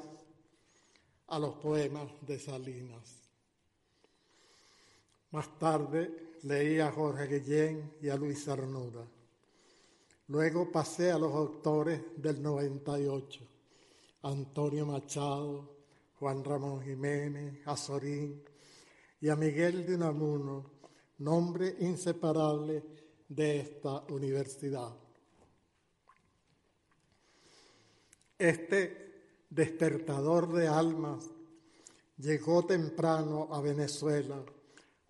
a 1.28 1.38
los 1.38 1.54
poemas 1.56 2.10
de 2.22 2.40
Salinas. 2.40 3.19
Más 5.32 5.58
tarde 5.58 6.38
leía 6.42 6.88
a 6.88 6.92
Jorge 6.92 7.26
Guillén 7.28 7.94
y 8.02 8.08
a 8.08 8.16
Luis 8.16 8.48
Arnuda. 8.48 9.06
Luego 10.26 10.72
pasé 10.72 11.12
a 11.12 11.18
los 11.18 11.32
autores 11.32 12.00
del 12.16 12.42
98, 12.42 13.40
Antonio 14.22 14.86
Machado, 14.86 15.76
Juan 16.18 16.42
Ramón 16.44 16.82
Jiménez, 16.82 17.60
Azorín 17.66 18.42
y 19.20 19.28
a 19.28 19.36
Miguel 19.36 19.86
de 19.86 19.94
Unamuno, 19.94 20.72
nombre 21.18 21.76
inseparable 21.78 22.82
de 23.28 23.60
esta 23.60 24.00
universidad. 24.10 24.96
Este 28.36 29.44
despertador 29.48 30.52
de 30.52 30.66
almas 30.66 31.30
llegó 32.18 32.64
temprano 32.64 33.48
a 33.52 33.60
Venezuela 33.60 34.44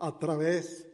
a 0.00 0.18
través 0.18 0.86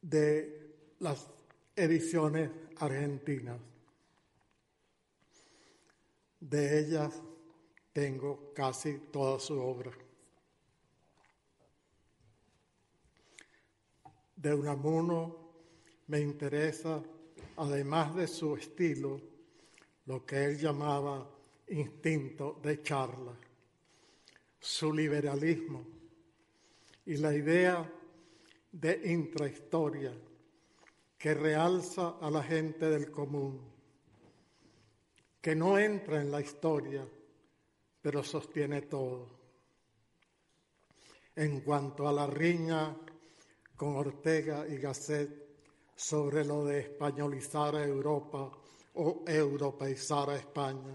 de 0.00 0.94
las 1.00 1.28
ediciones 1.76 2.50
argentinas. 2.76 3.60
De 6.40 6.80
ellas 6.80 7.20
tengo 7.92 8.52
casi 8.54 8.98
toda 9.12 9.38
su 9.38 9.60
obra. 9.60 9.92
De 14.34 14.54
Unamuno 14.54 15.50
me 16.06 16.20
interesa, 16.20 17.02
además 17.56 18.14
de 18.14 18.26
su 18.26 18.56
estilo, 18.56 19.20
lo 20.06 20.24
que 20.24 20.44
él 20.44 20.58
llamaba 20.58 21.28
instinto 21.68 22.58
de 22.62 22.82
charla, 22.82 23.36
su 24.58 24.92
liberalismo 24.94 25.97
y 27.08 27.16
la 27.16 27.34
idea 27.34 27.90
de 28.70 29.00
intrahistoria 29.10 30.12
que 31.16 31.32
realza 31.32 32.18
a 32.20 32.30
la 32.30 32.42
gente 32.42 32.90
del 32.90 33.10
común, 33.10 33.66
que 35.40 35.56
no 35.56 35.78
entra 35.78 36.20
en 36.20 36.30
la 36.30 36.42
historia, 36.42 37.08
pero 38.02 38.22
sostiene 38.22 38.82
todo. 38.82 39.26
En 41.34 41.62
cuanto 41.62 42.06
a 42.06 42.12
la 42.12 42.26
riña 42.26 42.94
con 43.74 43.96
Ortega 43.96 44.68
y 44.68 44.76
Gasset 44.76 45.30
sobre 45.96 46.44
lo 46.44 46.66
de 46.66 46.80
españolizar 46.80 47.74
a 47.74 47.86
Europa 47.86 48.52
o 48.96 49.24
europeizar 49.26 50.28
a 50.28 50.36
España, 50.36 50.94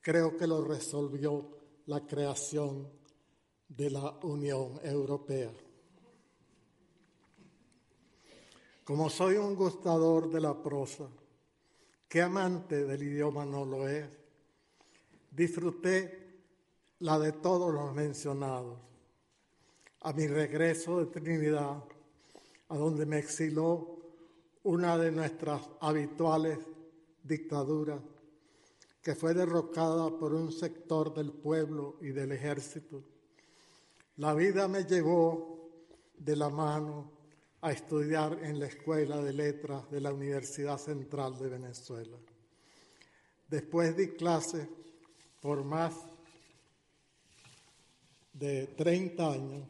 creo 0.00 0.36
que 0.36 0.46
lo 0.46 0.62
resolvió 0.62 1.50
la 1.86 2.06
creación 2.06 3.01
de 3.76 3.90
la 3.90 4.18
Unión 4.22 4.80
Europea. 4.82 5.50
Como 8.84 9.08
soy 9.08 9.36
un 9.36 9.54
gustador 9.54 10.30
de 10.30 10.40
la 10.40 10.60
prosa, 10.60 11.08
que 12.08 12.20
amante 12.20 12.84
del 12.84 13.02
idioma 13.02 13.46
no 13.46 13.64
lo 13.64 13.88
es, 13.88 14.06
disfruté 15.30 16.42
la 16.98 17.18
de 17.18 17.32
todos 17.32 17.72
los 17.72 17.94
mencionados. 17.94 18.78
A 20.00 20.12
mi 20.12 20.26
regreso 20.26 20.98
de 20.98 21.06
Trinidad, 21.06 21.82
a 22.68 22.76
donde 22.76 23.06
me 23.06 23.18
exiló 23.18 23.98
una 24.64 24.98
de 24.98 25.12
nuestras 25.12 25.62
habituales 25.80 26.58
dictaduras, 27.22 28.02
que 29.00 29.14
fue 29.14 29.32
derrocada 29.32 30.10
por 30.18 30.34
un 30.34 30.52
sector 30.52 31.14
del 31.14 31.32
pueblo 31.32 31.96
y 32.00 32.08
del 32.08 32.32
ejército. 32.32 33.11
La 34.16 34.34
vida 34.34 34.68
me 34.68 34.84
llevó 34.84 35.70
de 36.18 36.36
la 36.36 36.50
mano 36.50 37.12
a 37.62 37.72
estudiar 37.72 38.38
en 38.42 38.60
la 38.60 38.66
Escuela 38.66 39.22
de 39.22 39.32
Letras 39.32 39.90
de 39.90 40.02
la 40.02 40.12
Universidad 40.12 40.76
Central 40.76 41.38
de 41.38 41.48
Venezuela. 41.48 42.18
Después 43.48 43.96
di 43.96 44.08
clases 44.08 44.68
por 45.40 45.64
más 45.64 45.94
de 48.34 48.66
30 48.66 49.32
años 49.32 49.68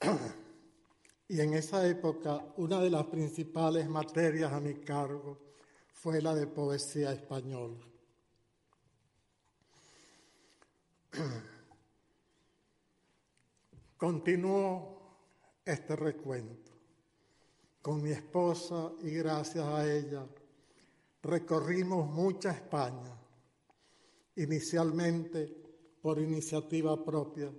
y 1.28 1.40
en 1.40 1.54
esa 1.54 1.86
época 1.86 2.52
una 2.56 2.80
de 2.80 2.90
las 2.90 3.04
principales 3.04 3.88
materias 3.88 4.52
a 4.52 4.60
mi 4.60 4.74
cargo 4.74 5.38
fue 5.92 6.20
la 6.20 6.34
de 6.34 6.48
poesía 6.48 7.12
española. 7.12 7.93
Continúo 13.96 15.00
este 15.64 15.96
recuento. 15.96 16.72
Con 17.80 18.02
mi 18.02 18.10
esposa 18.10 18.92
y 19.02 19.10
gracias 19.10 19.64
a 19.64 19.90
ella 19.90 20.26
recorrimos 21.22 22.10
mucha 22.10 22.50
España, 22.50 23.16
inicialmente 24.36 25.56
por 26.00 26.18
iniciativa 26.18 27.02
propia, 27.04 27.52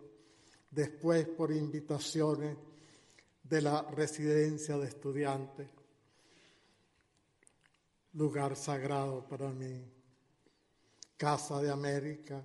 después 0.70 1.28
por 1.28 1.52
invitaciones 1.52 2.58
de 3.44 3.62
la 3.62 3.84
residencia 3.84 4.78
de 4.78 4.88
estudiantes 4.88 5.70
lugar 8.14 8.56
sagrado 8.56 9.28
para 9.28 9.52
mí, 9.52 9.84
Casa 11.18 11.62
de 11.62 11.70
América 11.70 12.42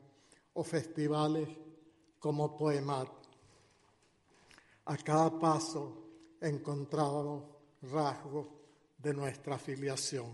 o 0.54 0.64
festivales 0.64 1.48
como 2.18 2.56
Poemat. 2.56 3.08
A 4.86 4.96
cada 4.96 5.38
paso 5.38 6.36
encontrábamos 6.40 7.44
rasgos 7.82 8.46
de 8.98 9.14
nuestra 9.14 9.54
afiliación. 9.54 10.30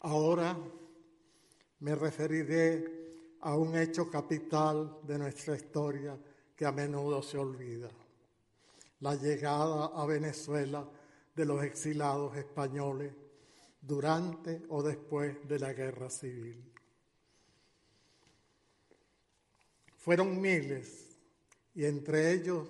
Ahora 0.00 0.56
me 1.80 1.94
referiré 1.94 3.38
a 3.40 3.56
un 3.56 3.76
hecho 3.76 4.10
capital 4.10 4.98
de 5.02 5.18
nuestra 5.18 5.56
historia 5.56 6.18
que 6.56 6.66
a 6.66 6.72
menudo 6.72 7.22
se 7.22 7.38
olvida, 7.38 7.90
la 9.00 9.14
llegada 9.16 9.86
a 9.94 10.06
Venezuela 10.06 10.88
de 11.34 11.44
los 11.44 11.62
exilados 11.62 12.36
españoles 12.36 13.12
durante 13.80 14.62
o 14.68 14.82
después 14.82 15.46
de 15.46 15.58
la 15.58 15.72
guerra 15.72 16.08
civil. 16.08 16.73
Fueron 20.04 20.38
miles 20.38 21.16
y 21.74 21.86
entre 21.86 22.30
ellos 22.34 22.68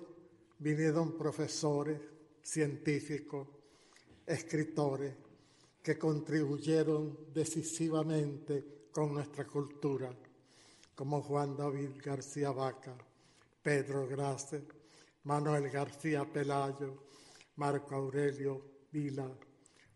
vinieron 0.57 1.17
profesores, 1.17 1.99
científicos, 2.41 3.45
escritores 4.25 5.13
que 5.83 5.97
contribuyeron 5.97 7.33
decisivamente 7.33 8.87
con 8.89 9.13
nuestra 9.13 9.45
cultura, 9.45 10.15
como 10.95 11.21
Juan 11.23 11.57
David 11.57 12.01
García 12.01 12.51
Vaca, 12.51 12.95
Pedro 13.61 14.07
Grace, 14.07 14.63
Manuel 15.25 15.69
García 15.69 16.23
Pelayo, 16.23 17.03
Marco 17.57 17.95
Aurelio 17.95 18.61
Vila, 18.93 19.29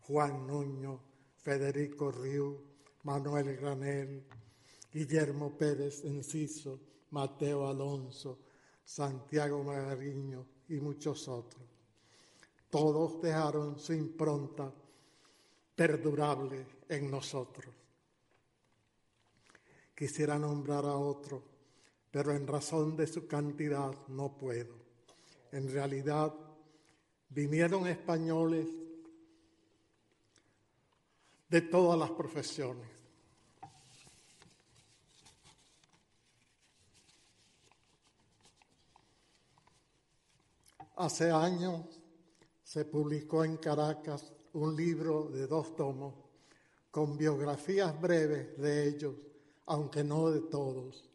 Juan 0.02 0.46
Nuño, 0.46 1.00
Federico 1.38 2.12
Riu, 2.12 2.60
Manuel 3.04 3.56
Granel, 3.56 4.26
Guillermo 4.92 5.56
Pérez 5.56 6.04
Enciso, 6.04 6.89
Mateo 7.10 7.66
Alonso, 7.66 8.38
Santiago 8.84 9.62
Magariño 9.62 10.46
y 10.68 10.80
muchos 10.80 11.28
otros. 11.28 11.62
Todos 12.68 13.20
dejaron 13.20 13.78
su 13.78 13.92
impronta 13.92 14.72
perdurable 15.74 16.66
en 16.88 17.10
nosotros. 17.10 17.74
Quisiera 19.94 20.38
nombrar 20.38 20.84
a 20.84 20.96
otro, 20.96 21.42
pero 22.10 22.32
en 22.32 22.46
razón 22.46 22.96
de 22.96 23.06
su 23.06 23.26
cantidad 23.26 23.92
no 24.08 24.36
puedo. 24.36 24.74
En 25.52 25.70
realidad, 25.70 26.32
vinieron 27.28 27.86
españoles 27.86 28.66
de 31.48 31.60
todas 31.62 31.98
las 31.98 32.10
profesiones. 32.10 32.99
Hace 41.00 41.30
años 41.30 41.86
se 42.62 42.84
publicó 42.84 43.44
en 43.44 43.56
Caracas 43.56 44.32
un 44.52 44.76
libro 44.76 45.30
de 45.30 45.46
dos 45.46 45.74
tomos 45.74 46.14
con 46.90 47.16
biografías 47.16 47.98
breves 48.00 48.58
de 48.58 48.88
ellos, 48.88 49.14
aunque 49.66 50.04
no 50.04 50.30
de 50.30 50.40
todos 50.42 51.10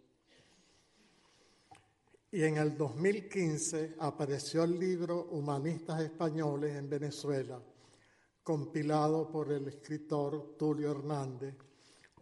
y 2.35 2.43
en 2.43 2.57
el 2.57 2.75
2015 2.75 3.95
apareció 3.99 4.65
el 4.65 4.77
libro 4.77 5.29
Humanistas 5.31 6.01
Españoles 6.01 6.75
en 6.75 6.89
Venezuela, 6.89 7.61
compilado 8.43 9.31
por 9.31 9.53
el 9.53 9.69
escritor 9.69 10.57
Tulio 10.57 10.91
Hernández, 10.91 11.55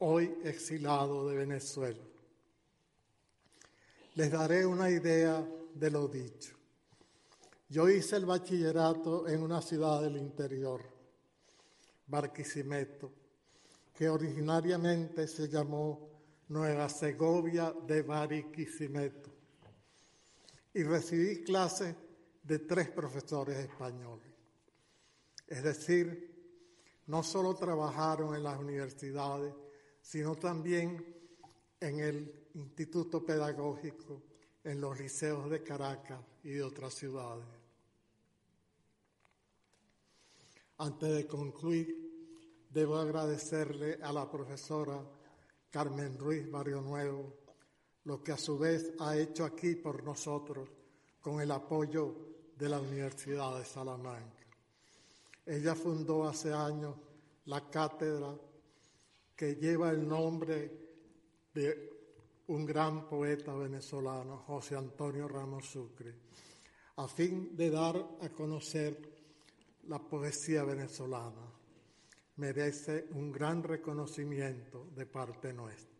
hoy 0.01 0.37
exilado 0.43 1.27
de 1.27 1.37
Venezuela. 1.37 2.03
Les 4.13 4.31
daré 4.31 4.67
una 4.67 4.87
idea 4.91 5.43
de 5.73 5.89
lo 5.89 6.07
dicho. 6.07 6.52
Yo 7.73 7.89
hice 7.89 8.17
el 8.17 8.27
bachillerato 8.27 9.27
en 9.27 9.41
una 9.41 9.59
ciudad 9.59 9.99
del 10.03 10.17
interior, 10.17 10.79
Barquisimeto, 12.05 13.11
que 13.95 14.07
originariamente 14.07 15.27
se 15.27 15.49
llamó 15.49 16.07
Nueva 16.49 16.87
Segovia 16.87 17.73
de 17.87 18.03
Barquisimeto 18.03 19.31
y 20.71 20.83
recibí 20.83 21.43
clases 21.43 21.95
de 22.43 22.59
tres 22.59 22.91
profesores 22.91 23.57
españoles. 23.57 24.27
Es 25.47 25.63
decir, 25.63 27.01
no 27.07 27.23
solo 27.23 27.55
trabajaron 27.55 28.35
en 28.35 28.43
las 28.43 28.59
universidades, 28.59 29.51
sino 29.99 30.35
también 30.35 31.03
en 31.79 31.99
el 31.99 32.49
Instituto 32.53 33.25
Pedagógico, 33.25 34.21
en 34.63 34.79
los 34.79 34.99
liceos 34.99 35.49
de 35.49 35.63
Caracas 35.63 36.19
y 36.43 36.51
de 36.51 36.61
otras 36.61 36.93
ciudades. 36.93 37.62
Antes 40.83 41.15
de 41.15 41.25
concluir, 41.25 41.95
debo 42.69 42.97
agradecerle 42.97 43.99
a 44.03 44.11
la 44.11 44.29
profesora 44.29 44.99
Carmen 45.69 46.17
Ruiz 46.17 46.51
Barrio 46.51 46.81
Nuevo 46.81 47.37
lo 48.03 48.21
que 48.21 48.33
a 48.33 48.37
su 48.37 48.57
vez 48.57 48.91
ha 48.99 49.15
hecho 49.15 49.45
aquí 49.45 49.75
por 49.75 50.03
nosotros 50.03 50.67
con 51.21 51.39
el 51.39 51.51
apoyo 51.51 52.13
de 52.57 52.67
la 52.67 52.81
Universidad 52.81 53.57
de 53.57 53.63
Salamanca. 53.63 54.45
Ella 55.45 55.73
fundó 55.73 56.27
hace 56.27 56.51
años 56.51 56.97
la 57.45 57.69
cátedra 57.69 58.35
que 59.37 59.55
lleva 59.55 59.89
el 59.89 60.05
nombre 60.05 60.69
de 61.53 61.91
un 62.47 62.65
gran 62.65 63.07
poeta 63.07 63.53
venezolano, 63.55 64.43
José 64.47 64.75
Antonio 64.75 65.29
Ramos 65.29 65.65
Sucre, 65.65 66.13
a 66.97 67.07
fin 67.07 67.55
de 67.55 67.69
dar 67.69 67.95
a 68.19 68.27
conocer 68.27 69.12
la 69.87 69.99
poesía 69.99 70.63
venezolana. 70.63 71.51
Merece 72.37 73.07
un 73.11 73.31
gran 73.31 73.61
reconocimiento 73.61 74.89
de 74.95 75.05
parte 75.05 75.53
nuestra. 75.53 75.93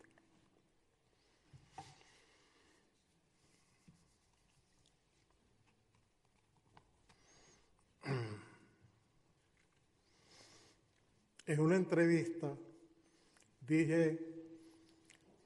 En 11.46 11.60
una 11.60 11.76
entrevista 11.76 12.56
dije 13.68 14.18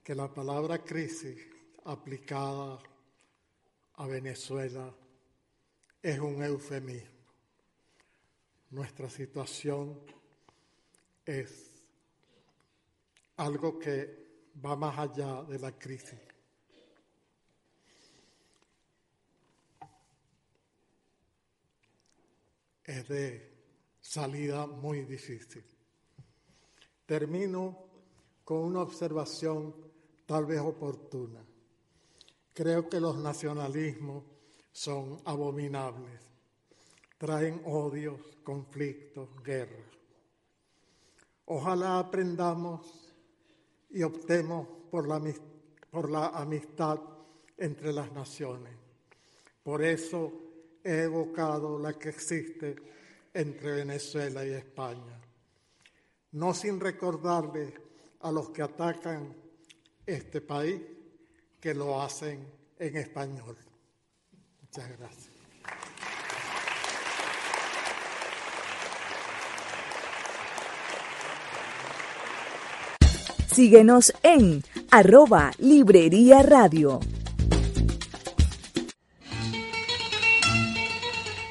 que 0.04 0.14
la 0.14 0.32
palabra 0.32 0.78
crisis 0.84 1.38
aplicada 1.86 2.80
a 3.96 4.06
Venezuela 4.06 4.96
es 6.02 6.20
un 6.20 6.44
eufemismo. 6.44 7.17
Nuestra 8.70 9.10
situación 9.10 10.00
es 11.26 11.86
algo 13.38 13.80
que 13.80 14.28
va 14.66 14.76
más 14.76 14.98
allá 14.98 15.44
de 15.44 15.60
la 15.60 15.78
crisis. 15.78 16.20
Es 22.84 23.08
de 23.08 23.58
salida 24.02 24.66
muy 24.66 25.04
difícil. 25.04 25.64
Termino 27.06 27.88
con 28.44 28.60
una 28.60 28.82
observación 28.82 29.76
tal 30.26 30.46
vez 30.46 30.60
oportuna. 30.60 31.46
Creo 32.54 32.90
que 32.90 33.00
los 33.00 33.18
nacionalismos 33.18 34.24
son 34.72 35.22
abominables, 35.26 36.22
traen 37.18 37.62
odios, 37.66 38.20
conflictos, 38.44 39.30
guerras. 39.44 39.86
Ojalá 41.46 42.00
aprendamos 42.00 43.14
y 43.90 44.04
optemos 44.04 44.68
por 44.92 45.08
la, 45.08 45.22
por 45.90 46.12
la 46.12 46.28
amistad 46.28 47.00
entre 47.58 47.94
las 47.94 48.12
naciones. 48.12 48.74
Por 49.64 49.84
eso 49.84 50.32
he 50.84 51.04
evocado 51.04 51.80
la 51.80 51.94
que 51.94 52.10
existe 52.10 52.76
entre 53.34 53.72
Venezuela 53.74 54.46
y 54.46 54.52
España 54.52 55.22
no 56.38 56.54
sin 56.54 56.80
recordarle 56.80 57.74
a 58.22 58.32
los 58.32 58.50
que 58.50 58.62
atacan 58.62 59.36
este 60.06 60.42
país 60.42 60.82
que 61.60 61.74
lo 61.74 62.02
hacen 62.02 62.48
en 62.78 62.98
español. 62.98 63.58
Muchas 64.62 64.98
gracias. 64.98 65.37
Síguenos 73.58 74.14
en 74.22 74.62
arroba 74.92 75.52
Librería 75.58 76.44
Radio. 76.44 77.00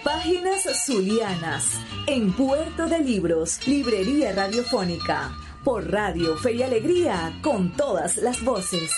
Páginas 0.05 0.87
Zulianas 0.87 1.81
en 2.07 2.33
Puerto 2.33 2.87
de 2.87 3.01
Libros, 3.01 3.67
Librería 3.67 4.33
Radiofónica, 4.33 5.37
por 5.65 5.91
Radio 5.91 6.37
Fe 6.37 6.53
y 6.53 6.63
Alegría, 6.63 7.41
con 7.43 7.73
todas 7.73 8.19
las 8.19 8.41
voces. 8.45 8.93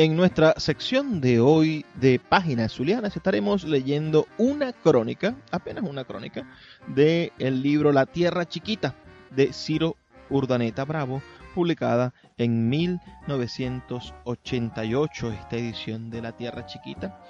En 0.00 0.16
nuestra 0.16 0.54
sección 0.56 1.20
de 1.20 1.40
hoy 1.40 1.84
de 1.96 2.18
Páginas 2.18 2.72
Zulianas 2.72 3.14
estaremos 3.14 3.64
leyendo 3.64 4.26
una 4.38 4.72
crónica, 4.72 5.36
apenas 5.50 5.84
una 5.84 6.04
crónica, 6.04 6.48
del 6.86 7.30
el 7.38 7.62
libro 7.62 7.92
La 7.92 8.06
Tierra 8.06 8.48
Chiquita 8.48 8.94
de 9.30 9.52
Ciro 9.52 9.96
Urdaneta 10.30 10.86
Bravo, 10.86 11.20
publicada 11.54 12.14
en 12.38 12.70
1988, 12.70 15.32
esta 15.32 15.56
edición 15.56 16.08
de 16.08 16.22
La 16.22 16.32
Tierra 16.32 16.64
Chiquita, 16.64 17.20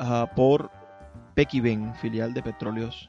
uh, 0.00 0.26
por 0.34 0.72
Pequiven, 1.36 1.94
filial 1.94 2.34
de 2.34 2.42
Petróleos 2.42 3.08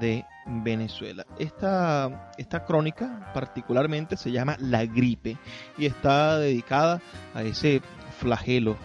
de 0.00 0.26
Venezuela. 0.46 1.24
Esta, 1.38 2.32
esta 2.36 2.64
crónica 2.64 3.30
particularmente 3.32 4.16
se 4.16 4.32
llama 4.32 4.56
La 4.58 4.84
Gripe 4.86 5.36
y 5.78 5.86
está 5.86 6.36
dedicada 6.38 7.00
a 7.32 7.44
ese 7.44 7.80
flagelo, 8.20 8.76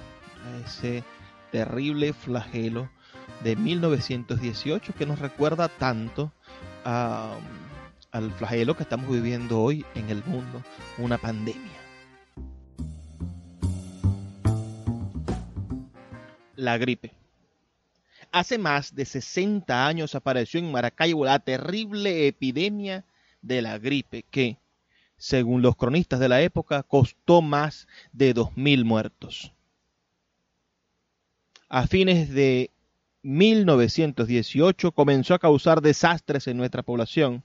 ese 0.65 1.03
terrible 1.51 2.13
flagelo 2.13 2.89
de 3.43 3.55
1918 3.55 4.93
que 4.93 5.05
nos 5.05 5.19
recuerda 5.19 5.67
tanto 5.67 6.31
a 6.83 7.35
al 8.15 8.31
flagelo 8.31 8.77
que 8.77 8.83
estamos 8.83 9.09
viviendo 9.09 9.59
hoy 9.59 9.85
en 9.93 10.09
el 10.09 10.23
mundo, 10.23 10.63
una 10.97 11.17
pandemia. 11.17 11.59
La 16.55 16.77
gripe. 16.77 17.11
Hace 18.31 18.57
más 18.57 18.95
de 18.95 19.03
60 19.03 19.85
años 19.85 20.15
apareció 20.15 20.61
en 20.61 20.71
Maracaibo 20.71 21.25
la 21.25 21.39
terrible 21.39 22.27
epidemia 22.27 23.03
de 23.41 23.61
la 23.61 23.79
gripe 23.79 24.23
que, 24.31 24.59
según 25.25 25.63
los 25.63 25.75
cronistas 25.75 26.19
de 26.19 26.29
la 26.29 26.41
época, 26.41 26.83
costó 26.83 27.41
más 27.41 27.87
de 28.13 28.35
2.000 28.35 28.83
muertos. 28.83 29.53
A 31.67 31.87
fines 31.87 32.29
de 32.29 32.69
1918 33.23 34.91
comenzó 34.91 35.33
a 35.33 35.39
causar 35.39 35.81
desastres 35.81 36.47
en 36.47 36.57
nuestra 36.57 36.83
población 36.83 37.43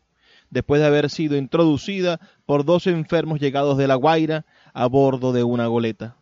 después 0.50 0.82
de 0.82 0.88
haber 0.88 1.08
sido 1.08 1.38
introducida 1.38 2.20
por 2.44 2.66
dos 2.66 2.86
enfermos 2.86 3.40
llegados 3.40 3.78
de 3.78 3.86
La 3.86 3.94
Guaira 3.94 4.44
a 4.74 4.84
bordo 4.84 5.32
de 5.32 5.42
una 5.42 5.66
goleta. 5.66 6.16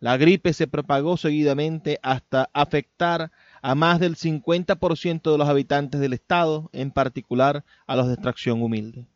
La 0.00 0.18
gripe 0.18 0.52
se 0.52 0.66
propagó 0.66 1.16
seguidamente 1.16 1.98
hasta 2.02 2.50
afectar 2.52 3.32
a 3.62 3.74
más 3.74 4.00
del 4.00 4.16
50% 4.16 5.32
de 5.32 5.38
los 5.38 5.48
habitantes 5.48 5.98
del 5.98 6.12
estado, 6.12 6.68
en 6.74 6.90
particular 6.90 7.64
a 7.86 7.96
los 7.96 8.08
de 8.08 8.12
extracción 8.12 8.60
humilde. 8.60 9.06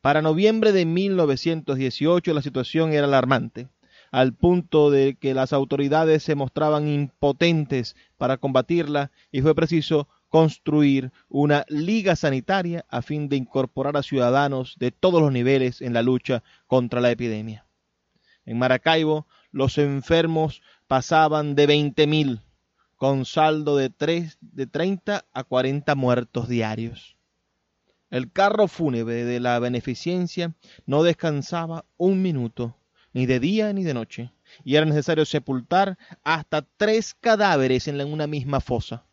Para 0.00 0.22
noviembre 0.22 0.72
de 0.72 0.84
1918 0.84 2.32
la 2.32 2.42
situación 2.42 2.92
era 2.92 3.06
alarmante, 3.06 3.68
al 4.10 4.32
punto 4.32 4.90
de 4.90 5.16
que 5.16 5.34
las 5.34 5.52
autoridades 5.52 6.22
se 6.22 6.34
mostraban 6.34 6.88
impotentes 6.88 7.96
para 8.16 8.36
combatirla 8.36 9.10
y 9.32 9.42
fue 9.42 9.54
preciso 9.54 10.08
construir 10.28 11.10
una 11.28 11.64
liga 11.68 12.14
sanitaria 12.14 12.84
a 12.88 13.02
fin 13.02 13.28
de 13.28 13.36
incorporar 13.36 13.96
a 13.96 14.02
ciudadanos 14.02 14.76
de 14.78 14.92
todos 14.92 15.20
los 15.20 15.32
niveles 15.32 15.82
en 15.82 15.94
la 15.94 16.02
lucha 16.02 16.42
contra 16.66 17.00
la 17.00 17.10
epidemia. 17.10 17.66
En 18.44 18.58
Maracaibo, 18.58 19.26
los 19.50 19.78
enfermos 19.78 20.62
pasaban 20.86 21.54
de 21.54 21.68
20.000, 21.68 22.40
con 22.96 23.24
saldo 23.24 23.76
de, 23.76 23.90
3, 23.90 24.38
de 24.40 24.66
30 24.66 25.24
a 25.32 25.44
40 25.44 25.94
muertos 25.94 26.48
diarios. 26.48 27.17
El 28.10 28.32
carro 28.32 28.68
fúnebre 28.68 29.24
de 29.24 29.38
la 29.38 29.58
beneficencia 29.58 30.54
no 30.86 31.02
descansaba 31.02 31.84
un 31.98 32.22
minuto, 32.22 32.76
ni 33.12 33.26
de 33.26 33.38
día 33.38 33.72
ni 33.74 33.84
de 33.84 33.92
noche, 33.92 34.32
y 34.64 34.76
era 34.76 34.86
necesario 34.86 35.26
sepultar 35.26 35.98
hasta 36.24 36.62
tres 36.78 37.14
cadáveres 37.14 37.86
en 37.86 38.00
una 38.00 38.26
misma 38.26 38.60
fosa. 38.60 39.04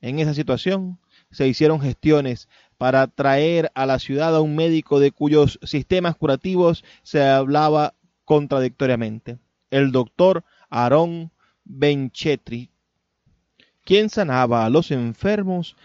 En 0.00 0.20
esa 0.20 0.34
situación 0.34 1.00
se 1.32 1.48
hicieron 1.48 1.80
gestiones 1.80 2.48
para 2.78 3.08
traer 3.08 3.72
a 3.74 3.86
la 3.86 3.98
ciudad 3.98 4.36
a 4.36 4.40
un 4.40 4.54
médico 4.54 5.00
de 5.00 5.10
cuyos 5.10 5.58
sistemas 5.64 6.14
curativos 6.14 6.84
se 7.02 7.24
hablaba 7.24 7.94
contradictoriamente, 8.24 9.38
el 9.70 9.90
doctor 9.90 10.44
Aaron 10.70 11.32
Benchetri, 11.64 12.70
quien 13.82 14.10
sanaba 14.10 14.64
a 14.64 14.70
los 14.70 14.90
enfermos 14.90 15.76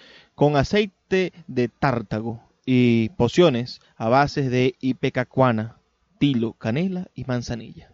con 0.42 0.56
aceite 0.56 1.34
de 1.46 1.68
tártago 1.68 2.42
y 2.66 3.10
pociones 3.10 3.80
a 3.96 4.10
base 4.10 4.50
de 4.50 4.74
ipecacuana, 4.80 5.78
tilo, 6.18 6.54
canela 6.54 7.12
y 7.14 7.26
manzanilla. 7.26 7.94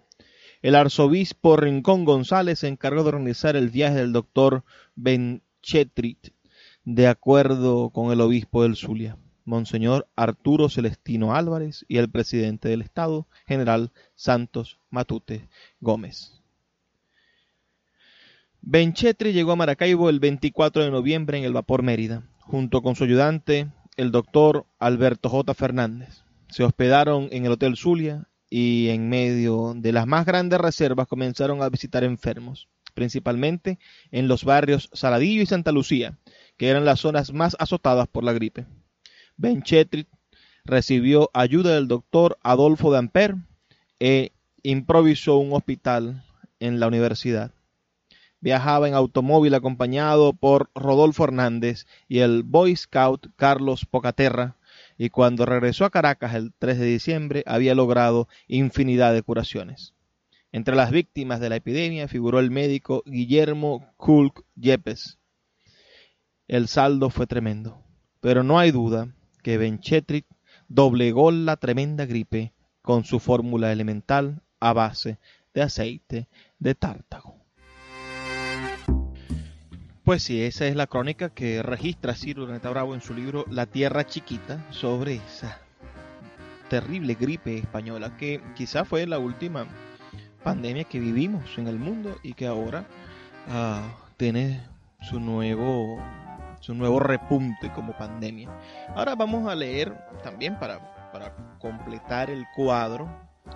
El 0.62 0.76
arzobispo 0.76 1.58
Rincón 1.58 2.06
González 2.06 2.60
se 2.60 2.70
encargó 2.70 3.04
de 3.04 3.10
organizar 3.10 3.58
el 3.58 3.70
viaje 3.70 3.96
del 3.96 4.14
doctor 4.14 4.64
Benchetrit, 4.96 6.30
de 6.86 7.08
acuerdo 7.08 7.90
con 7.90 8.14
el 8.14 8.22
obispo 8.22 8.64
del 8.64 8.78
Zulia, 8.78 9.18
Monseñor 9.44 10.08
Arturo 10.16 10.70
Celestino 10.70 11.36
Álvarez, 11.36 11.84
y 11.90 11.98
el 11.98 12.10
presidente 12.10 12.70
del 12.70 12.82
Estado, 12.82 13.28
general 13.46 13.92
Santos 14.16 14.80
Matute 14.90 15.50
Gómez. 15.82 16.42
Benchetri 18.62 19.34
llegó 19.34 19.52
a 19.52 19.58
Maracaibo 19.58 20.10
el 20.10 20.22
24 20.22 20.86
de 20.86 20.92
noviembre 20.92 21.38
en 21.38 21.44
el 21.44 21.52
vapor 21.52 21.84
Mérida, 21.84 22.24
junto 22.48 22.82
con 22.82 22.96
su 22.96 23.04
ayudante, 23.04 23.68
el 23.98 24.12
doctor 24.12 24.66
Alberto 24.80 25.30
J. 25.30 25.54
Fernández. 25.54 26.24
Se 26.50 26.64
hospedaron 26.64 27.28
en 27.32 27.46
el 27.46 27.52
Hotel 27.52 27.76
Zulia 27.76 28.28
y 28.50 28.88
en 28.88 29.10
medio 29.10 29.74
de 29.76 29.92
las 29.92 30.08
más 30.08 30.26
grandes 30.26 30.60
reservas 30.60 31.08
comenzaron 31.08 31.62
a 31.62 31.70
visitar 31.70 32.06
enfermos, 32.06 32.70
principalmente 32.94 33.80
en 34.12 34.30
los 34.30 34.46
barrios 34.46 34.90
Saladillo 34.94 35.42
y 35.42 35.46
Santa 35.46 35.74
Lucía, 35.74 36.18
que 36.56 36.70
eran 36.70 36.86
las 36.86 37.02
zonas 37.02 37.34
más 37.34 37.58
azotadas 37.60 38.08
por 38.08 38.24
la 38.24 38.32
gripe. 38.32 38.66
Benchetri 39.36 40.08
recibió 40.64 41.30
ayuda 41.34 41.76
del 41.76 41.90
doctor 41.90 42.38
Adolfo 42.44 42.92
de 42.94 43.00
Amper 43.00 43.36
e 44.00 44.32
improvisó 44.64 45.38
un 45.38 45.52
hospital 45.52 46.24
en 46.60 46.80
la 46.80 46.88
universidad 46.88 47.52
viajaba 48.39 48.88
en 48.88 48.93
automóvil 48.93 49.54
acompañado 49.54 50.34
por 50.34 50.69
Rodolfo 50.76 51.23
Hernández 51.23 51.86
y 52.08 52.19
el 52.19 52.43
Boy 52.43 52.76
Scout 52.76 53.28
Carlos 53.36 53.86
Pocaterra, 53.86 54.58
y 54.97 55.10
cuando 55.10 55.45
regresó 55.45 55.86
a 55.86 55.89
Caracas 55.89 56.36
el 56.36 56.54
3 56.58 56.80
de 56.80 56.86
diciembre 56.86 57.43
había 57.45 57.76
logrado 57.76 58.28
infinidad 58.47 59.13
de 59.13 59.23
curaciones. 59.23 59.93
Entre 60.52 60.76
las 60.76 60.91
víctimas 60.91 61.39
de 61.39 61.50
la 61.50 61.58
epidemia 61.58 62.08
figuró 62.08 62.39
el 62.39 62.52
médico 62.52 63.04
Guillermo 63.06 63.91
Kulk 63.97 64.43
Yepes. 64.56 65.19
El 66.47 66.67
saldo 66.67 67.10
fue 67.10 67.28
tremendo, 67.28 67.84
pero 68.21 68.43
no 68.43 68.58
hay 68.58 68.71
duda 68.71 69.13
que 69.43 69.58
Benchetrit 69.58 70.26
doblegó 70.67 71.32
la 71.32 71.58
tremenda 71.58 72.06
gripe 72.06 72.54
con 72.82 73.04
su 73.04 73.19
fórmula 73.19 73.71
elemental 73.71 74.41
a 74.60 74.73
base 74.73 75.19
de 75.54 75.62
aceite 75.62 76.28
de 76.60 76.76
tártago. 76.76 77.37
Pues 80.08 80.24
sí, 80.24 80.41
esa 80.41 80.65
es 80.67 80.76
la 80.78 80.88
crónica 80.88 81.28
que 81.28 81.62
registra 81.62 82.15
Ciro 82.15 82.46
Renata 82.46 82.70
Bravo 82.70 82.96
en 82.96 83.02
su 83.02 83.13
libro 83.13 83.43
La 83.52 83.65
Tierra 83.65 84.06
Chiquita 84.06 84.63
sobre 84.70 85.15
esa 85.15 85.60
terrible 86.70 87.15
gripe 87.15 87.58
española 87.58 88.15
que 88.15 88.41
quizá 88.56 88.86
fue 88.86 89.06
la 89.06 89.20
última 89.20 89.65
pandemia 90.46 90.86
que 90.86 91.02
vivimos 91.02 91.58
en 91.58 91.67
el 91.67 91.78
mundo 91.78 92.15
y 92.24 92.36
que 92.36 92.48
ahora 92.48 92.86
uh, 93.50 93.82
tiene 94.15 94.65
su 95.02 95.20
nuevo 95.20 96.02
su 96.62 96.74
nuevo 96.74 97.02
repunte 97.02 97.70
como 97.74 97.91
pandemia. 97.91 98.50
Ahora 98.96 99.13
vamos 99.13 99.46
a 99.52 99.56
leer 99.56 99.93
también 100.24 100.58
para, 100.58 101.12
para 101.12 101.36
completar 101.60 102.30
el 102.30 102.46
cuadro, 102.56 103.10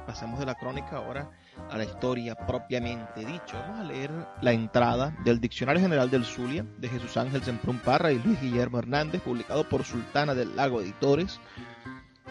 pasamos 0.06 0.38
de 0.38 0.48
la 0.48 0.56
crónica 0.56 0.98
ahora 0.98 1.32
a 1.70 1.78
la 1.78 1.84
historia 1.84 2.36
propiamente 2.36 3.26
dicho. 3.26 3.54
Vamos 3.54 3.80
a 3.80 3.84
leer 3.84 4.12
la 4.42 4.52
entrada 4.52 5.16
del 5.24 5.40
Diccionario 5.40 5.82
General 5.82 6.10
del 6.10 6.26
Zulia 6.26 6.66
de 6.78 6.90
Jesús 6.90 7.18
Ángel 7.18 7.44
Semprún 7.44 7.80
Parra 7.80 8.12
y 8.12 8.20
Luis 8.20 8.40
Guillermo 8.42 8.80
Hernández, 8.80 9.22
publicado 9.22 9.68
por 9.68 9.84
Sultana 9.84 10.34
del 10.34 10.56
Lago 10.56 10.82
Editores, 10.82 11.40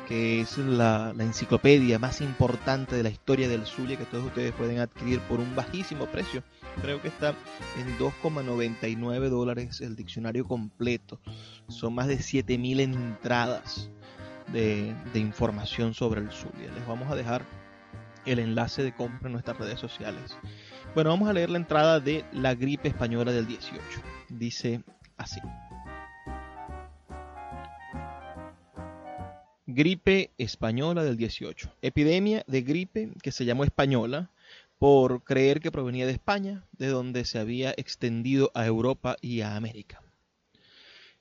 que 0.09 0.41
es 0.41 0.59
la, 0.59 1.15
enciclopedia 1.19 1.99
más 1.99 2.21
importante 2.21 2.97
de 2.97 3.03
la 3.03 3.11
historia 3.11 3.49
del 3.49 3.67
Zulia 3.67 3.97
que 3.97 4.05
todos 4.05 4.27
ustedes 4.27 4.53
pueden 4.53 4.81
adquirir 4.81 5.21
por 5.21 5.41
un 5.41 5.55
bajísimo 5.55 6.07
precio. 6.07 6.43
Creo 6.83 7.01
que 7.01 7.09
está 7.09 7.35
en 7.79 7.99
2,99 7.99 9.29
dólares 9.29 9.81
el 9.81 9.97
diccionario 9.97 10.47
completo. 10.47 11.21
Son 11.69 11.95
más 11.95 12.09
de 12.09 12.19
7.000 12.19 12.81
entradas 12.81 13.91
de, 14.53 14.95
de 15.13 15.19
información 15.21 15.95
sobre 15.95 16.21
el 16.21 16.31
Zulia. 16.31 16.73
Les 16.75 16.87
vamos 16.87 17.11
a 17.11 17.15
dejar 17.15 17.45
el 18.27 18.39
enlace 18.39 18.83
de 18.83 18.95
compra 18.95 19.27
en 19.27 19.33
nuestras 19.33 19.59
redes 19.59 19.81
sociales. 19.81 20.37
Bueno, 20.95 21.11
vamos 21.11 21.29
a 21.29 21.33
leer 21.33 21.51
la 21.51 21.59
entrada 21.59 22.01
de 22.01 22.25
la 22.33 22.55
gripe 22.55 22.89
española 22.89 23.33
del 23.33 23.47
18. 23.47 23.81
Dice 24.29 24.83
así. 25.17 25.41
Gripe 29.67 30.33
española 30.37 31.05
del 31.05 31.17
18. 31.17 31.73
Epidemia 31.81 32.43
de 32.49 32.63
gripe 32.63 33.13
que 33.23 33.31
se 33.31 33.45
llamó 33.45 33.63
española 33.63 34.31
por 34.79 35.23
creer 35.23 35.61
que 35.61 35.71
provenía 35.71 36.07
de 36.07 36.13
España, 36.13 36.65
de 36.73 36.89
donde 36.89 37.25
se 37.25 37.39
había 37.39 37.71
extendido 37.77 38.51
a 38.55 38.67
Europa 38.67 39.17
y 39.21 39.43
a 39.43 39.55
América. 39.55 40.03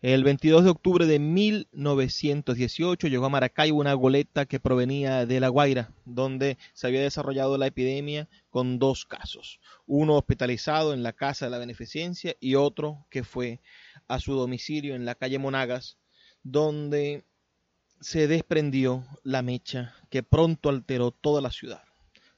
El 0.02 0.24
22 0.24 0.64
de 0.64 0.70
octubre 0.70 1.06
de 1.06 1.20
1918 1.20 3.08
llegó 3.10 3.26
a 3.26 3.30
Maracaibo 3.30 3.80
una 3.80 3.94
goleta 3.96 4.46
que 4.46 4.62
provenía 4.62 5.26
de 5.26 5.42
La 5.42 5.50
Guaira, 5.50 5.92
donde 6.06 6.58
se 6.74 6.88
había 6.88 7.02
desarrollado 7.02 7.58
la 7.58 7.68
epidemia 7.68 8.30
con 8.50 8.80
dos 8.80 9.04
casos, 9.04 9.60
uno 9.88 10.16
hospitalizado 10.16 10.94
en 10.94 11.04
la 11.04 11.12
Casa 11.12 11.46
de 11.48 11.52
la 11.52 11.58
Beneficencia 11.58 12.34
y 12.40 12.56
otro 12.56 13.08
que 13.10 13.26
fue 13.26 13.60
a 14.08 14.22
su 14.22 14.36
domicilio 14.36 14.96
en 14.96 15.04
la 15.04 15.16
calle 15.16 15.38
Monagas, 15.38 15.98
donde 16.44 17.26
se 18.00 18.30
desprendió 18.30 19.06
la 19.24 19.42
mecha 19.42 19.94
que 20.10 20.24
pronto 20.24 20.70
alteró 20.70 21.12
toda 21.12 21.42
la 21.42 21.52
ciudad. 21.52 21.84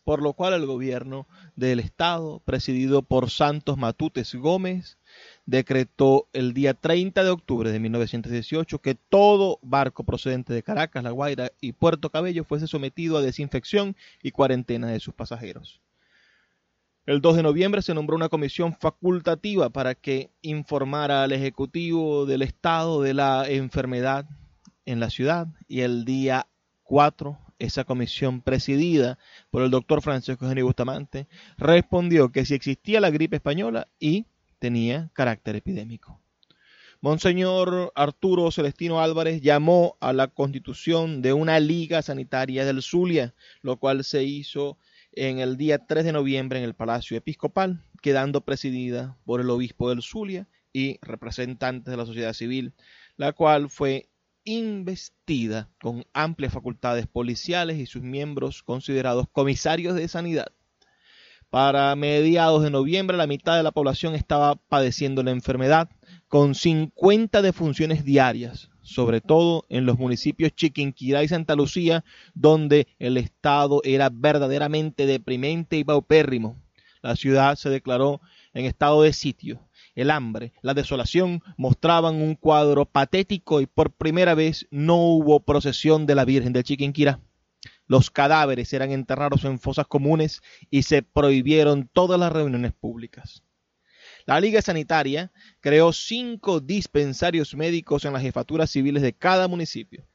Por 0.04 0.24
lo 0.24 0.34
cual 0.34 0.56
el 0.56 0.66
gobierno 0.66 1.28
del 1.56 1.80
estado, 1.80 2.40
presidido 2.40 3.04
por 3.04 3.30
Santos 3.30 3.78
Matutes 3.78 4.34
Gómez, 4.34 4.98
decretó 5.46 6.28
el 6.34 6.54
día 6.54 6.74
30 6.74 7.24
de 7.24 7.30
octubre 7.30 7.72
de 7.72 7.80
1918 7.80 8.80
que 8.80 8.96
todo 8.96 9.60
barco 9.62 10.04
procedente 10.04 10.54
de 10.54 10.64
Caracas, 10.64 11.04
La 11.04 11.12
Guaira 11.12 11.52
y 11.60 11.74
Puerto 11.74 12.10
Cabello 12.10 12.44
fuese 12.44 12.68
sometido 12.68 13.18
a 13.18 13.22
desinfección 13.22 13.96
y 14.22 14.32
cuarentena 14.32 14.88
de 14.88 15.00
sus 15.00 15.14
pasajeros. 15.14 15.82
El 17.06 17.20
2 17.20 17.38
de 17.38 17.44
noviembre 17.44 17.82
se 17.82 17.96
nombró 17.96 18.16
una 18.16 18.30
comisión 18.30 18.76
facultativa 18.80 19.70
para 19.72 19.96
que 19.96 20.30
informara 20.44 21.24
al 21.24 21.32
Ejecutivo 21.32 22.28
del 22.28 22.44
Estado 22.44 23.02
de 23.02 23.16
la 23.16 23.50
enfermedad 23.50 24.30
en 24.86 25.00
la 25.00 25.10
ciudad 25.10 25.48
y 25.68 25.82
el 25.82 26.06
día 26.06 26.48
4 26.84 27.40
esa 27.58 27.84
comisión 27.84 28.42
presidida 28.42 29.18
por 29.50 29.62
el 29.62 29.72
doctor 29.72 30.02
Francisco 30.02 30.46
Eugenio 30.46 30.66
Bustamante 30.66 31.28
respondió 31.58 32.32
que 32.32 32.46
si 32.46 32.56
existía 32.56 33.00
la 33.00 33.12
gripe 33.12 33.36
española 33.36 33.88
y 34.00 34.26
tenía 34.62 35.10
carácter 35.14 35.56
epidémico. 35.56 36.22
Monseñor 37.02 37.92
Arturo 37.96 38.52
Celestino 38.52 39.02
Álvarez 39.02 39.42
llamó 39.42 39.98
a 40.00 40.14
la 40.14 40.28
constitución 40.28 41.24
de 41.24 41.34
una 41.34 41.60
liga 41.60 42.04
sanitaria 42.04 42.64
del 42.64 42.84
Zulia, 42.84 43.34
lo 43.64 43.78
cual 43.78 44.04
se 44.04 44.24
hizo 44.24 44.78
en 45.14 45.40
el 45.40 45.58
día 45.58 45.80
3 45.88 46.06
de 46.06 46.12
noviembre 46.12 46.60
en 46.60 46.66
el 46.66 46.76
Palacio 46.76 47.18
Episcopal, 47.18 47.84
quedando 48.04 48.42
presidida 48.42 49.18
por 49.26 49.42
el 49.42 49.50
obispo 49.50 49.90
del 49.90 50.04
Zulia 50.04 50.48
y 50.72 51.00
representantes 51.02 51.90
de 51.90 51.98
la 51.98 52.06
sociedad 52.06 52.34
civil, 52.34 52.76
la 53.18 53.34
cual 53.34 53.72
fue 53.72 54.10
investida 54.44 55.72
con 55.82 56.06
amplias 56.14 56.54
facultades 56.54 57.08
policiales 57.08 57.80
y 57.80 57.88
sus 57.88 58.04
miembros 58.04 58.62
considerados 58.62 59.26
comisarios 59.32 59.96
de 59.96 60.08
sanidad. 60.08 60.54
Para 61.52 61.94
mediados 61.98 62.64
de 62.64 62.70
noviembre, 62.70 63.18
la 63.18 63.28
mitad 63.28 63.58
de 63.58 63.64
la 63.64 63.74
población 63.74 64.16
estaba 64.16 64.56
padeciendo 64.56 65.22
la 65.22 65.32
enfermedad, 65.32 65.90
con 66.30 66.56
50 66.56 67.42
defunciones 67.42 68.06
diarias, 68.06 68.70
sobre 68.82 69.20
todo 69.20 69.66
en 69.68 69.86
los 69.86 70.00
municipios 70.00 70.54
Chiquinquirá 70.56 71.24
y 71.24 71.28
Santa 71.28 71.58
Lucía, 71.58 72.06
donde 72.34 72.88
el 73.00 73.18
estado 73.18 73.82
era 73.84 74.10
verdaderamente 74.10 75.06
deprimente 75.06 75.76
y 75.76 75.84
paupérrimo. 75.84 76.56
La 77.02 77.18
ciudad 77.18 77.58
se 77.58 77.70
declaró 77.70 78.22
en 78.54 78.64
estado 78.64 79.02
de 79.02 79.12
sitio. 79.12 79.60
El 79.94 80.10
hambre, 80.10 80.54
la 80.62 80.74
desolación 80.74 81.44
mostraban 81.58 82.16
un 82.16 82.36
cuadro 82.36 82.86
patético 82.86 83.60
y 83.60 83.66
por 83.66 83.92
primera 83.92 84.36
vez 84.36 84.70
no 84.72 84.96
hubo 84.96 85.42
procesión 85.42 86.06
de 86.06 86.16
la 86.16 86.24
Virgen 86.24 86.54
de 86.54 86.64
Chiquinquirá. 86.64 87.20
Los 87.92 88.10
cadáveres 88.10 88.72
eran 88.72 88.94
enterrados 88.94 89.44
en 89.44 89.60
fosas 89.60 89.86
comunes 89.86 90.42
y 90.70 90.84
se 90.84 91.04
prohibieron 91.04 91.90
todas 91.92 92.18
las 92.18 92.32
reuniones 92.32 92.72
públicas. 92.72 93.44
La 94.26 94.40
Liga 94.40 94.62
Sanitaria 94.62 95.34
creó 95.60 95.92
cinco 95.92 96.62
dispensarios 96.62 97.54
médicos 97.54 98.06
en 98.06 98.14
las 98.14 98.22
jefaturas 98.22 98.70
civiles 98.70 99.04
de 99.04 99.12
cada 99.12 99.50
municipio 99.50 100.08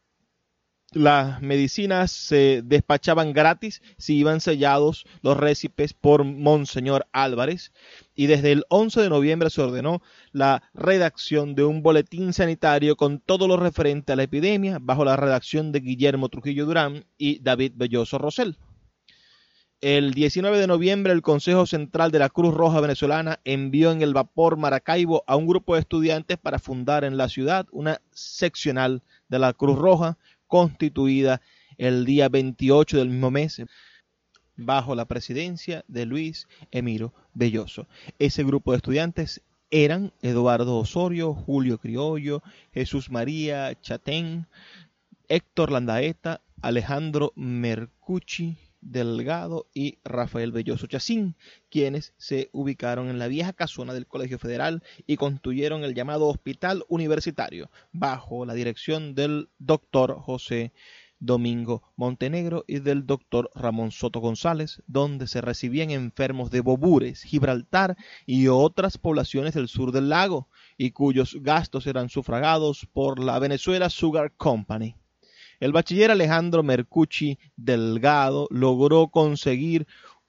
las 0.96 1.42
medicinas 1.42 2.10
se 2.10 2.62
despachaban 2.64 3.34
gratis 3.34 3.82
si 3.98 4.16
iban 4.16 4.40
sellados 4.40 5.04
los 5.20 5.36
récipes 5.36 5.92
por 5.92 6.24
Monseñor 6.24 7.06
Álvarez 7.12 7.70
y 8.14 8.28
desde 8.28 8.52
el 8.52 8.64
11 8.70 9.02
de 9.02 9.10
noviembre 9.10 9.50
se 9.50 9.60
ordenó 9.60 10.00
la 10.32 10.62
redacción 10.72 11.54
de 11.54 11.64
un 11.64 11.82
boletín 11.82 12.32
sanitario 12.32 12.96
con 12.96 13.20
todo 13.20 13.46
lo 13.46 13.58
referente 13.58 14.14
a 14.14 14.16
la 14.16 14.22
epidemia 14.22 14.78
bajo 14.80 15.04
la 15.04 15.16
redacción 15.16 15.70
de 15.70 15.80
Guillermo 15.80 16.30
Trujillo 16.30 16.64
Durán 16.64 17.04
y 17.18 17.40
David 17.40 17.72
Belloso 17.76 18.16
Rosell. 18.16 18.56
El 19.82 20.14
19 20.14 20.58
de 20.58 20.66
noviembre 20.66 21.12
el 21.12 21.20
Consejo 21.20 21.66
Central 21.66 22.10
de 22.10 22.20
la 22.20 22.30
Cruz 22.30 22.54
Roja 22.54 22.80
Venezolana 22.80 23.40
envió 23.44 23.92
en 23.92 24.00
el 24.00 24.14
vapor 24.14 24.56
Maracaibo 24.56 25.22
a 25.26 25.36
un 25.36 25.46
grupo 25.46 25.74
de 25.74 25.80
estudiantes 25.80 26.38
para 26.38 26.58
fundar 26.58 27.04
en 27.04 27.18
la 27.18 27.28
ciudad 27.28 27.66
una 27.70 28.00
seccional 28.10 29.02
de 29.28 29.38
la 29.38 29.52
Cruz 29.52 29.78
Roja 29.78 30.16
constituida 30.46 31.40
el 31.78 32.04
día 32.04 32.28
28 32.28 32.98
del 32.98 33.10
mismo 33.10 33.30
mes 33.30 33.62
bajo 34.56 34.94
la 34.94 35.04
presidencia 35.04 35.84
de 35.88 36.06
Luis 36.06 36.48
Emiro 36.70 37.12
Belloso. 37.34 37.86
Ese 38.18 38.42
grupo 38.44 38.72
de 38.72 38.78
estudiantes 38.78 39.42
eran 39.70 40.12
Eduardo 40.22 40.78
Osorio, 40.78 41.34
Julio 41.34 41.78
Criollo, 41.78 42.42
Jesús 42.72 43.10
María 43.10 43.78
Chatén, 43.80 44.46
Héctor 45.28 45.72
Landaeta, 45.72 46.40
Alejandro 46.62 47.32
Mercucci, 47.34 48.56
Delgado 48.90 49.68
y 49.74 49.98
Rafael 50.04 50.52
Belloso 50.52 50.86
Chacín, 50.86 51.36
quienes 51.70 52.14
se 52.16 52.50
ubicaron 52.52 53.08
en 53.08 53.18
la 53.18 53.28
vieja 53.28 53.52
casona 53.52 53.94
del 53.94 54.06
Colegio 54.06 54.38
Federal 54.38 54.82
y 55.06 55.16
construyeron 55.16 55.84
el 55.84 55.94
llamado 55.94 56.28
Hospital 56.28 56.84
Universitario 56.88 57.70
bajo 57.92 58.46
la 58.46 58.54
dirección 58.54 59.14
del 59.14 59.48
doctor 59.58 60.18
José 60.20 60.72
Domingo 61.18 61.82
Montenegro 61.96 62.64
y 62.66 62.80
del 62.80 63.06
doctor 63.06 63.50
Ramón 63.54 63.90
Soto 63.90 64.20
González, 64.20 64.82
donde 64.86 65.26
se 65.26 65.40
recibían 65.40 65.90
enfermos 65.90 66.50
de 66.50 66.60
Bobures, 66.60 67.22
Gibraltar 67.22 67.96
y 68.26 68.48
otras 68.48 68.98
poblaciones 68.98 69.54
del 69.54 69.68
sur 69.68 69.92
del 69.92 70.10
lago, 70.10 70.48
y 70.76 70.90
cuyos 70.90 71.38
gastos 71.40 71.86
eran 71.86 72.10
sufragados 72.10 72.86
por 72.92 73.18
la 73.18 73.38
Venezuela 73.38 73.88
Sugar 73.88 74.32
Company. 74.36 74.94
El 75.58 75.72
bachiller 75.72 76.10
Alejandro 76.10 76.62
Mercucci 76.62 77.38
Delgado 77.56 78.46
logró 78.50 79.08
conseguir 79.08 79.86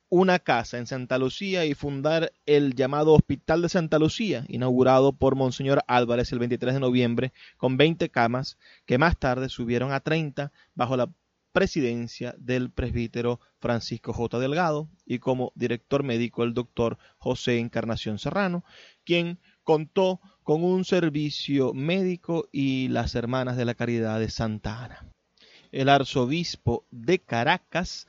una 0.07 0.39
casa 0.39 0.77
en 0.77 0.87
Santa 0.87 1.17
Lucía 1.17 1.65
y 1.65 1.73
fundar 1.73 2.31
el 2.45 2.75
llamado 2.75 3.13
Hospital 3.13 3.61
de 3.61 3.67
Santa 3.67 3.99
Lucía, 3.99 4.45
inaugurado 4.47 5.11
por 5.11 5.35
Monseñor 5.35 5.83
Álvarez 5.85 6.31
el 6.31 6.39
23 6.39 6.75
de 6.75 6.79
noviembre, 6.79 7.33
con 7.57 7.75
20 7.75 8.09
camas, 8.09 8.57
que 8.85 8.97
más 8.97 9.17
tarde 9.17 9.49
subieron 9.49 9.91
a 9.91 9.99
30 9.99 10.53
bajo 10.75 10.95
la 10.95 11.11
presidencia 11.51 12.33
del 12.37 12.71
presbítero 12.71 13.41
Francisco 13.59 14.13
J. 14.13 14.39
Delgado 14.39 14.87
y 15.05 15.19
como 15.19 15.51
director 15.55 16.03
médico 16.03 16.45
el 16.45 16.53
doctor 16.53 16.97
José 17.17 17.59
Encarnación 17.59 18.17
Serrano, 18.17 18.63
quien 19.03 19.39
contó 19.63 20.21
con 20.43 20.63
un 20.63 20.85
servicio 20.85 21.73
médico 21.73 22.47
y 22.53 22.87
las 22.87 23.15
Hermanas 23.15 23.57
de 23.57 23.65
la 23.65 23.73
Caridad 23.73 24.21
de 24.21 24.29
Santa 24.29 24.85
Ana 24.85 25.16
el 25.71 25.89
arzobispo 25.89 26.85
de 26.91 27.19
Caracas 27.19 28.07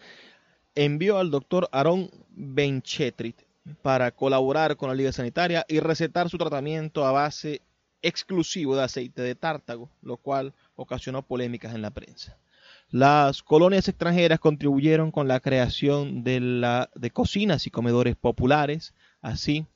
envió 0.74 1.18
al 1.18 1.30
doctor 1.30 1.68
Aaron 1.72 2.10
Benchetrit 2.30 3.36
para 3.82 4.10
colaborar 4.10 4.76
con 4.76 4.88
la 4.88 4.94
Liga 4.94 5.12
Sanitaria 5.12 5.64
y 5.68 5.80
recetar 5.80 6.28
su 6.30 6.38
tratamiento 6.38 7.04
a 7.04 7.12
base 7.12 7.62
exclusivo 8.02 8.76
de 8.76 8.84
aceite 8.84 9.22
de 9.22 9.34
tártago, 9.34 9.90
lo 10.02 10.16
cual 10.16 10.54
ocasionó 10.76 11.22
polémicas 11.22 11.74
en 11.74 11.82
la 11.82 11.90
prensa. 11.90 12.38
Las 12.90 13.42
colonias 13.42 13.88
extranjeras 13.88 14.40
contribuyeron 14.40 15.10
con 15.10 15.28
la 15.28 15.40
creación 15.40 16.24
de, 16.24 16.40
la, 16.40 16.90
de 16.94 17.10
cocinas 17.10 17.66
y 17.66 17.70
comedores 17.70 18.16
populares, 18.16 18.94
así 19.20 19.66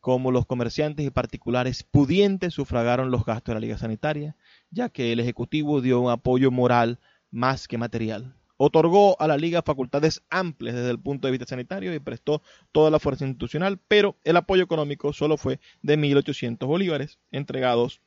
como 0.00 0.30
los 0.30 0.46
comerciantes 0.46 1.06
y 1.06 1.10
particulares 1.10 1.82
pudientes 1.84 2.54
sufragaron 2.54 3.10
los 3.10 3.24
gastos 3.24 3.52
de 3.52 3.54
la 3.54 3.60
Liga 3.60 3.78
Sanitaria, 3.78 4.36
ya 4.70 4.88
que 4.88 5.12
el 5.12 5.20
Ejecutivo 5.20 5.80
dio 5.80 6.00
un 6.00 6.10
apoyo 6.10 6.50
moral 6.50 6.98
más 7.32 7.66
que 7.66 7.78
material. 7.78 8.36
Otorgó 8.56 9.20
a 9.20 9.26
la 9.26 9.36
liga 9.36 9.62
facultades 9.62 10.22
amplias 10.30 10.76
desde 10.76 10.90
el 10.90 11.00
punto 11.00 11.26
de 11.26 11.32
vista 11.32 11.46
sanitario 11.46 11.92
y 11.92 11.98
prestó 11.98 12.42
toda 12.70 12.92
la 12.92 13.00
fuerza 13.00 13.26
institucional, 13.26 13.80
pero 13.88 14.16
el 14.22 14.36
apoyo 14.36 14.62
económico 14.62 15.12
solo 15.12 15.36
fue 15.36 15.58
de 15.82 15.98
1.800 15.98 16.64
bolívares 16.66 17.18
entregados 17.32 18.00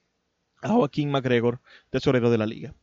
a 0.62 0.70
Joaquín 0.70 1.12
MacGregor, 1.12 1.60
tesorero 1.90 2.30
de 2.30 2.38
la 2.38 2.46
liga. 2.46 2.74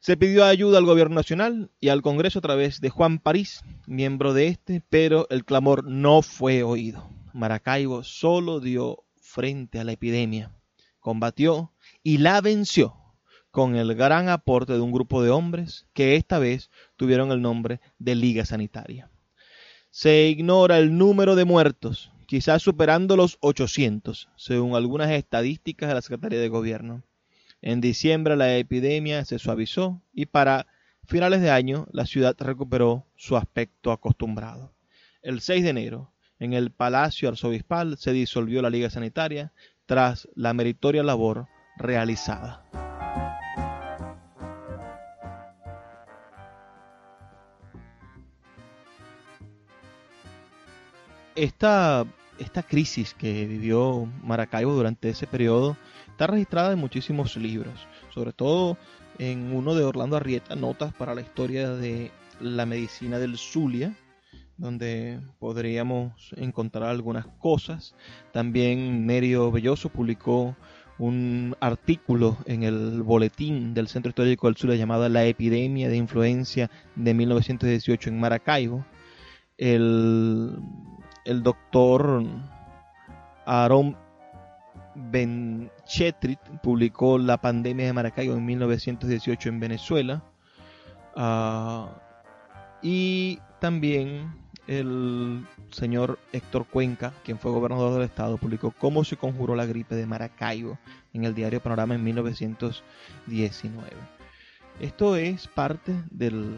Se 0.00 0.18
pidió 0.18 0.44
ayuda 0.44 0.76
al 0.76 0.84
gobierno 0.84 1.14
nacional 1.14 1.70
y 1.80 1.88
al 1.88 2.02
Congreso 2.02 2.40
a 2.40 2.42
través 2.42 2.80
de 2.82 2.90
Juan 2.90 3.18
París, 3.18 3.62
miembro 3.86 4.34
de 4.34 4.48
este, 4.48 4.82
pero 4.90 5.26
el 5.30 5.44
clamor 5.44 5.84
no 5.84 6.20
fue 6.20 6.62
oído. 6.62 7.08
Maracaibo 7.32 8.02
solo 8.02 8.60
dio 8.60 9.04
frente 9.16 9.80
a 9.80 9.84
la 9.84 9.92
epidemia, 9.92 10.52
combatió 11.00 11.72
y 12.02 12.18
la 12.18 12.40
venció 12.40 13.05
con 13.56 13.74
el 13.74 13.94
gran 13.94 14.28
aporte 14.28 14.74
de 14.74 14.80
un 14.80 14.92
grupo 14.92 15.22
de 15.22 15.30
hombres 15.30 15.86
que 15.94 16.16
esta 16.16 16.38
vez 16.38 16.70
tuvieron 16.96 17.32
el 17.32 17.40
nombre 17.40 17.80
de 17.98 18.14
Liga 18.14 18.44
Sanitaria. 18.44 19.08
Se 19.88 20.28
ignora 20.28 20.76
el 20.76 20.98
número 20.98 21.36
de 21.36 21.46
muertos, 21.46 22.12
quizás 22.26 22.60
superando 22.60 23.16
los 23.16 23.38
800, 23.40 24.28
según 24.36 24.74
algunas 24.74 25.10
estadísticas 25.10 25.88
de 25.88 25.94
la 25.94 26.02
Secretaría 26.02 26.38
de 26.38 26.50
Gobierno. 26.50 27.02
En 27.62 27.80
diciembre 27.80 28.36
la 28.36 28.54
epidemia 28.58 29.24
se 29.24 29.38
suavizó 29.38 30.02
y 30.12 30.26
para 30.26 30.66
finales 31.06 31.40
de 31.40 31.50
año 31.50 31.86
la 31.92 32.04
ciudad 32.04 32.36
recuperó 32.38 33.06
su 33.16 33.38
aspecto 33.38 33.90
acostumbrado. 33.90 34.74
El 35.22 35.40
6 35.40 35.64
de 35.64 35.70
enero, 35.70 36.12
en 36.38 36.52
el 36.52 36.72
Palacio 36.72 37.30
Arzobispal 37.30 37.96
se 37.96 38.12
disolvió 38.12 38.60
la 38.60 38.68
Liga 38.68 38.90
Sanitaria 38.90 39.54
tras 39.86 40.28
la 40.34 40.52
meritoria 40.52 41.02
labor 41.02 41.48
realizada. 41.78 42.95
Esta, 51.36 52.06
esta 52.38 52.62
crisis 52.62 53.14
que 53.14 53.46
vivió 53.46 54.08
Maracaibo 54.22 54.72
durante 54.72 55.10
ese 55.10 55.26
periodo 55.26 55.76
está 56.08 56.26
registrada 56.26 56.72
en 56.72 56.78
muchísimos 56.78 57.36
libros, 57.36 57.74
sobre 58.12 58.32
todo 58.32 58.76
en 59.18 59.54
uno 59.54 59.74
de 59.74 59.84
Orlando 59.84 60.16
Arrieta, 60.16 60.56
Notas 60.56 60.92
para 60.94 61.14
la 61.14 61.20
historia 61.20 61.70
de 61.70 62.10
la 62.40 62.66
medicina 62.66 63.18
del 63.18 63.38
Zulia, 63.38 63.94
donde 64.56 65.20
podríamos 65.38 66.34
encontrar 66.36 66.88
algunas 66.88 67.26
cosas. 67.38 67.94
También 68.32 69.06
Nerio 69.06 69.50
Belloso 69.52 69.90
publicó 69.90 70.56
un 70.98 71.54
artículo 71.60 72.38
en 72.46 72.62
el 72.62 73.02
boletín 73.02 73.74
del 73.74 73.88
Centro 73.88 74.10
Histórico 74.10 74.46
del 74.46 74.56
Zulia 74.56 74.76
llamado 74.76 75.06
La 75.10 75.26
epidemia 75.26 75.90
de 75.90 75.96
influencia 75.96 76.70
de 76.94 77.12
1918 77.12 78.08
en 78.08 78.20
Maracaibo. 78.20 78.86
El 79.58 80.56
el 81.26 81.42
doctor 81.42 82.24
Aaron 83.44 83.96
Benchetrit 84.94 86.38
publicó 86.62 87.18
La 87.18 87.36
pandemia 87.36 87.86
de 87.86 87.92
Maracaibo 87.92 88.34
en 88.34 88.46
1918 88.46 89.48
en 89.48 89.60
Venezuela. 89.60 90.22
Ah, 91.14 91.90
y 92.80 93.40
también 93.60 94.34
el 94.66 95.44
señor 95.70 96.18
Héctor 96.32 96.66
Cuenca, 96.66 97.12
quien 97.24 97.38
fue 97.38 97.50
gobernador 97.50 97.94
del 97.94 98.02
estado, 98.02 98.38
publicó 98.38 98.70
Cómo 98.70 99.04
se 99.04 99.16
conjuró 99.16 99.54
la 99.54 99.66
gripe 99.66 99.94
de 99.94 100.06
Maracaibo 100.06 100.78
en 101.12 101.24
el 101.24 101.34
diario 101.34 101.60
Panorama 101.60 101.94
en 101.94 102.04
1919. 102.04 103.90
Esto 104.80 105.16
es 105.16 105.48
parte 105.48 105.94
del, 106.10 106.56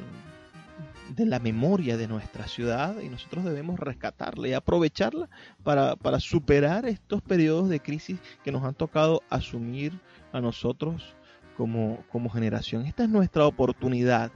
de 1.09 1.27
la 1.27 1.39
memoria 1.39 1.97
de 1.97 2.09
nuestra 2.09 2.47
ciudad 2.47 3.01
y 3.01 3.09
nosotros 3.09 3.45
debemos 3.45 3.81
rescatarla 3.81 4.49
y 4.49 4.53
aprovecharla 4.53 5.29
para, 5.63 5.97
para 5.97 6.21
superar 6.21 6.87
estos 6.87 7.23
periodos 7.23 7.69
de 7.69 7.81
crisis 7.81 8.19
que 8.45 8.53
nos 8.53 8.65
han 8.65 8.75
tocado 8.75 9.23
asumir 9.31 9.99
a 10.33 10.41
nosotros 10.41 11.15
como, 11.57 12.05
como 12.11 12.31
generación. 12.31 12.87
Esta 12.87 13.05
es 13.05 13.09
nuestra 13.09 13.47
oportunidad 13.47 14.31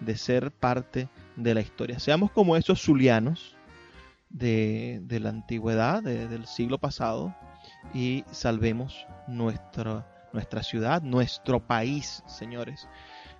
de 0.00 0.16
ser 0.16 0.50
parte 0.50 1.08
de 1.36 1.54
la 1.54 1.60
historia. 1.60 1.98
Seamos 1.98 2.30
como 2.30 2.56
esos 2.56 2.82
zulianos 2.82 3.56
de, 4.28 5.00
de 5.04 5.20
la 5.20 5.28
antigüedad, 5.28 6.02
del 6.02 6.46
siglo 6.46 6.78
pasado, 6.78 7.34
y 7.92 8.24
salvemos 8.30 9.06
nuestra, 9.28 10.06
nuestra 10.32 10.62
ciudad, 10.62 11.02
nuestro 11.02 11.60
país, 11.60 12.22
señores. 12.26 12.88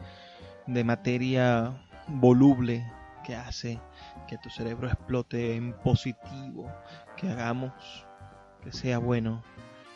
de 0.66 0.84
materia 0.84 1.86
voluble 2.08 2.90
que 3.26 3.36
hace 3.36 3.78
que 4.26 4.38
tu 4.38 4.48
cerebro 4.48 4.88
explote 4.88 5.54
en 5.54 5.74
positivo, 5.74 6.72
que 7.18 7.28
hagamos 7.28 8.06
que 8.64 8.72
sea 8.72 8.96
bueno, 8.96 9.42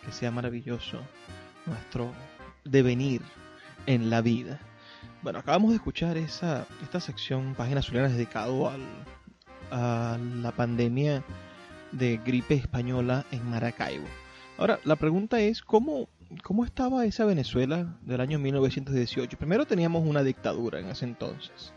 que 0.04 0.12
sea 0.12 0.30
maravilloso 0.30 1.00
nuestro 1.64 2.12
devenir 2.62 3.22
en 3.86 4.10
la 4.10 4.20
vida. 4.20 4.60
Bueno, 5.22 5.38
acabamos 5.40 5.70
de 5.70 5.76
escuchar 5.76 6.16
esa, 6.16 6.66
esta 6.82 7.00
sección, 7.00 7.54
Páginas 7.54 7.84
Azuleras, 7.84 8.12
dedicado 8.12 8.68
al, 8.68 8.80
a 9.70 10.18
la 10.42 10.52
pandemia 10.52 11.24
de 11.92 12.18
gripe 12.24 12.54
española 12.54 13.24
en 13.30 13.48
Maracaibo. 13.50 14.06
Ahora, 14.58 14.78
la 14.84 14.96
pregunta 14.96 15.40
es, 15.40 15.62
¿cómo, 15.62 16.08
cómo 16.42 16.64
estaba 16.64 17.04
esa 17.04 17.24
Venezuela 17.24 17.96
del 18.02 18.20
año 18.20 18.38
1918? 18.38 19.36
Primero 19.36 19.66
teníamos 19.66 20.06
una 20.06 20.22
dictadura 20.22 20.80
en 20.80 20.88
ese 20.88 21.04
entonces. 21.04 21.72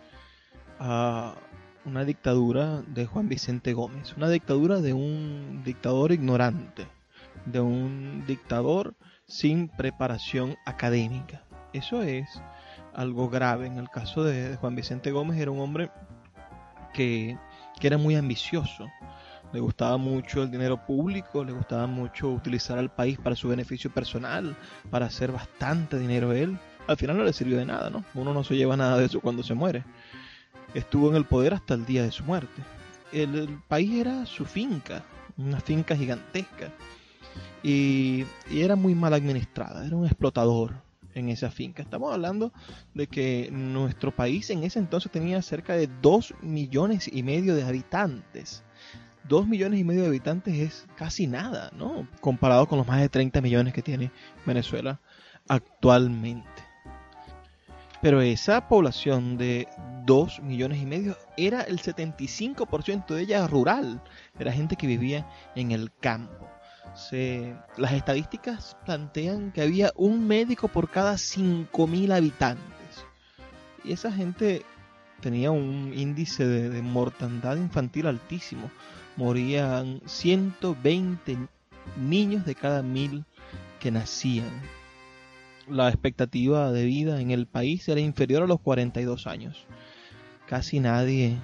Uh, 0.80 1.32
una 1.86 2.06
dictadura 2.06 2.82
de 2.84 3.06
Juan 3.06 3.30
Vicente 3.30 3.74
Gómez. 3.74 4.16
Una 4.16 4.30
dictadura 4.30 4.80
de 4.80 4.94
un 4.94 5.62
dictador 5.66 6.12
ignorante. 6.12 6.88
De 7.46 7.60
un 7.60 8.24
dictador 8.28 8.96
sin 9.26 9.68
preparación 9.68 10.56
académica. 10.66 11.44
Eso 11.74 12.02
es 12.02 12.42
algo 12.94 13.30
grave. 13.30 13.68
En 13.68 13.78
el 13.78 13.90
caso 13.90 14.24
de, 14.24 14.56
Juan 14.58 14.76
Vicente 14.76 15.12
Gómez 15.12 15.40
era 15.40 15.52
un 15.52 15.60
hombre 15.60 15.92
que, 16.94 17.38
que 17.80 17.88
era 17.88 17.98
muy 17.98 18.16
ambicioso. 18.16 18.88
Le 19.52 19.60
gustaba 19.60 19.98
mucho 19.98 20.44
el 20.44 20.52
dinero 20.52 20.86
público, 20.86 21.44
le 21.44 21.54
gustaba 21.54 21.88
mucho 21.88 22.30
utilizar 22.30 22.78
al 22.78 22.92
país 22.92 23.18
para 23.18 23.36
su 23.36 23.50
beneficio 23.50 23.90
personal, 23.90 24.56
para 24.92 25.08
hacer 25.08 25.32
bastante 25.32 25.98
dinero 25.98 26.34
él. 26.34 26.60
Al 26.88 26.98
final 26.98 27.18
no 27.18 27.24
le 27.24 27.34
sirvió 27.34 27.58
de 27.58 27.66
nada, 27.66 27.90
¿no? 27.90 28.04
Uno 28.14 28.34
no 28.34 28.44
se 28.44 28.56
lleva 28.56 28.78
nada 28.78 28.98
de 28.98 29.06
eso 29.06 29.22
cuando 29.22 29.42
se 29.42 29.56
muere. 29.56 29.84
Estuvo 30.74 31.10
en 31.10 31.16
el 31.16 31.26
poder 31.26 31.56
hasta 31.56 31.74
el 31.74 31.86
día 31.86 32.04
de 32.04 32.12
su 32.12 32.24
muerte. 32.24 32.62
El, 33.12 33.60
país 33.68 34.00
era 34.00 34.26
su 34.28 34.46
finca, 34.46 35.04
una 35.36 35.60
finca 35.60 35.96
gigantesca. 35.96 36.72
Y, 37.64 38.26
y, 38.52 38.62
era 38.62 38.76
muy 38.76 38.94
mal 38.94 39.14
administrada, 39.14 39.86
era 39.86 39.96
un 39.96 40.06
explotador, 40.06 40.76
en 41.16 41.30
esa 41.30 41.52
finca. 41.52 41.82
Estamos 41.82 42.14
hablando 42.14 42.52
de 42.94 43.08
que 43.08 43.50
nuestro 43.52 44.16
país 44.16 44.50
en 44.50 44.64
ese 44.64 44.80
entonces 44.80 45.12
tenía 45.12 45.42
cerca 45.42 45.74
de 45.74 45.90
2 46.02 46.36
millones 46.42 47.10
y 47.12 47.24
medio 47.24 47.56
de 47.56 47.64
habitantes. 47.64 48.64
2 49.28 49.48
millones 49.48 49.80
y 49.80 49.84
medio 49.84 50.02
de 50.02 50.08
habitantes 50.08 50.56
es 50.56 50.88
casi 50.96 51.28
nada, 51.28 51.72
¿no? 51.76 52.08
Comparado 52.22 52.68
con 52.68 52.80
los 52.80 52.88
más 52.88 53.00
de 53.00 53.10
30 53.10 53.42
millones 53.42 53.74
que 53.74 53.82
tiene 53.82 54.12
Venezuela 54.46 55.00
actualmente. 55.48 56.48
Pero 58.02 58.22
esa 58.22 58.68
población 58.68 59.38
de 59.38 59.68
2 60.06 60.42
millones 60.42 60.82
y 60.82 60.86
medio 60.86 61.18
era 61.38 61.62
el 61.62 61.80
75% 61.80 63.08
de 63.14 63.22
ella 63.22 63.46
rural. 63.46 64.02
Era 64.40 64.54
gente 64.54 64.78
que 64.78 64.88
vivía 64.88 65.28
en 65.56 65.72
el 65.72 65.92
campo 66.00 66.49
se, 66.96 67.56
las 67.78 67.94
estadísticas 67.94 68.78
plantean 68.86 69.52
que 69.52 69.62
había 69.62 69.92
un 69.96 70.28
médico 70.28 70.68
por 70.68 70.90
cada 70.90 71.14
5.000 71.14 72.14
habitantes. 72.14 73.06
Y 73.84 73.94
esa 73.94 74.12
gente 74.12 74.64
tenía 75.22 75.52
un 75.52 75.94
índice 75.96 76.46
de, 76.46 76.70
de 76.70 76.82
mortandad 76.82 77.58
infantil 77.58 78.08
altísimo. 78.08 78.72
Morían 79.16 80.02
120 80.06 81.38
niños 81.98 82.46
de 82.46 82.56
cada 82.56 82.82
mil 82.82 83.26
que 83.80 83.92
nacían. 83.92 84.62
La 85.68 85.90
expectativa 85.90 86.72
de 86.72 86.86
vida 86.86 87.22
en 87.22 87.32
el 87.32 87.46
país 87.46 87.88
era 87.90 88.00
inferior 88.00 88.44
a 88.44 88.48
los 88.48 88.60
42 88.60 89.28
años. 89.28 89.66
Casi 90.48 90.80
nadie 90.80 91.38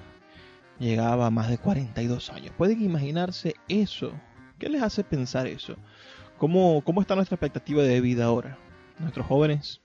llegaba 0.78 1.26
a 1.26 1.30
más 1.30 1.48
de 1.48 1.58
42 1.58 2.30
años. 2.30 2.52
Pueden 2.56 2.82
imaginarse 2.82 3.54
eso 3.68 4.12
¿Qué 4.58 4.70
les 4.70 4.82
hace 4.82 5.04
pensar 5.04 5.46
eso? 5.46 5.76
¿Cómo, 6.38 6.82
¿Cómo 6.82 7.02
está 7.02 7.14
nuestra 7.14 7.34
expectativa 7.34 7.82
de 7.82 8.00
vida 8.00 8.24
ahora? 8.24 8.58
Nuestros 8.98 9.26
jóvenes, 9.26 9.82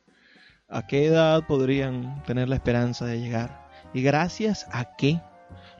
¿a 0.70 0.88
qué 0.88 1.08
edad 1.08 1.46
podrían 1.46 2.24
tener 2.24 2.48
la 2.48 2.56
esperanza 2.56 3.06
de 3.06 3.20
llegar? 3.20 3.70
¿Y 3.94 4.02
gracias 4.02 4.68
a 4.72 4.96
qué 4.96 5.22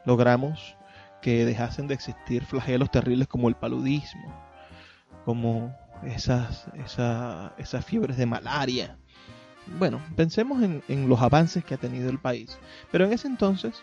logramos 0.06 0.76
que 1.22 1.46
dejasen 1.46 1.88
de 1.88 1.94
existir 1.94 2.44
flagelos 2.44 2.92
terribles 2.92 3.30
como 3.30 3.48
el 3.48 3.56
paludismo, 3.56 4.34
como 5.24 5.74
esas, 6.04 6.68
esas 7.58 7.86
fiebres 7.86 8.18
de 8.18 8.26
malaria? 8.26 8.98
Bueno, 9.80 10.02
pensemos 10.18 10.62
en, 10.64 10.84
en 10.90 11.08
los 11.08 11.22
avances 11.22 11.64
que 11.64 11.76
ha 11.76 11.78
tenido 11.78 12.10
el 12.10 12.20
país. 12.20 12.58
Pero 12.92 13.06
en 13.06 13.14
ese 13.14 13.28
entonces, 13.28 13.82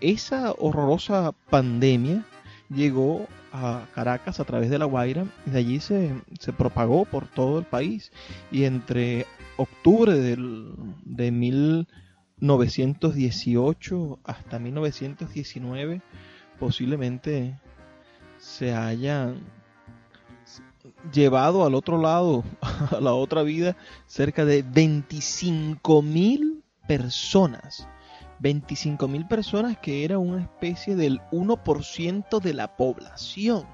esa 0.00 0.52
horrorosa 0.58 1.32
pandemia 1.48 2.24
llegó 2.70 3.28
a 3.52 3.86
Caracas 3.94 4.40
a 4.40 4.44
través 4.44 4.70
de 4.70 4.78
La 4.78 4.84
Guaira 4.84 5.26
y 5.46 5.50
de 5.50 5.58
allí 5.58 5.80
se, 5.80 6.14
se 6.38 6.52
propagó 6.52 7.04
por 7.04 7.26
todo 7.26 7.58
el 7.58 7.64
país. 7.64 8.12
Y 8.50 8.64
entre 8.64 9.26
octubre 9.56 10.14
del, 10.14 10.74
de 11.04 11.30
1918 11.30 14.18
hasta 14.24 14.58
1919 14.58 16.02
posiblemente 16.58 17.58
se 18.38 18.74
hayan 18.74 19.40
llevado 21.12 21.64
al 21.64 21.74
otro 21.74 22.00
lado, 22.00 22.44
a 22.60 22.98
la 23.00 23.12
otra 23.12 23.42
vida, 23.42 23.76
cerca 24.06 24.44
de 24.44 24.62
25 24.62 26.02
mil 26.02 26.62
personas 26.86 27.88
25 28.40 29.08
mil 29.08 29.26
personas 29.26 29.78
que 29.78 30.04
era 30.04 30.18
una 30.18 30.42
especie 30.42 30.96
del 30.96 31.20
1% 31.30 32.40
de 32.40 32.54
la 32.54 32.76
población. 32.76 33.66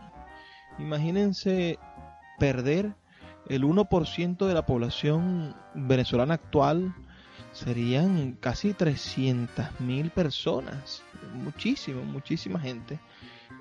Imagínense 0.79 1.79
perder 2.39 2.95
el 3.49 3.65
1% 3.65 4.47
de 4.47 4.55
la 4.55 4.67
población 4.67 5.55
venezolana 5.75 6.35
actual 6.35 6.95
serían 7.53 8.33
casi 8.41 8.73
300 8.73 9.81
mil 9.81 10.11
personas. 10.11 11.03
Muchísimo, 11.35 12.03
muchísima 12.03 12.59
gente 12.59 12.99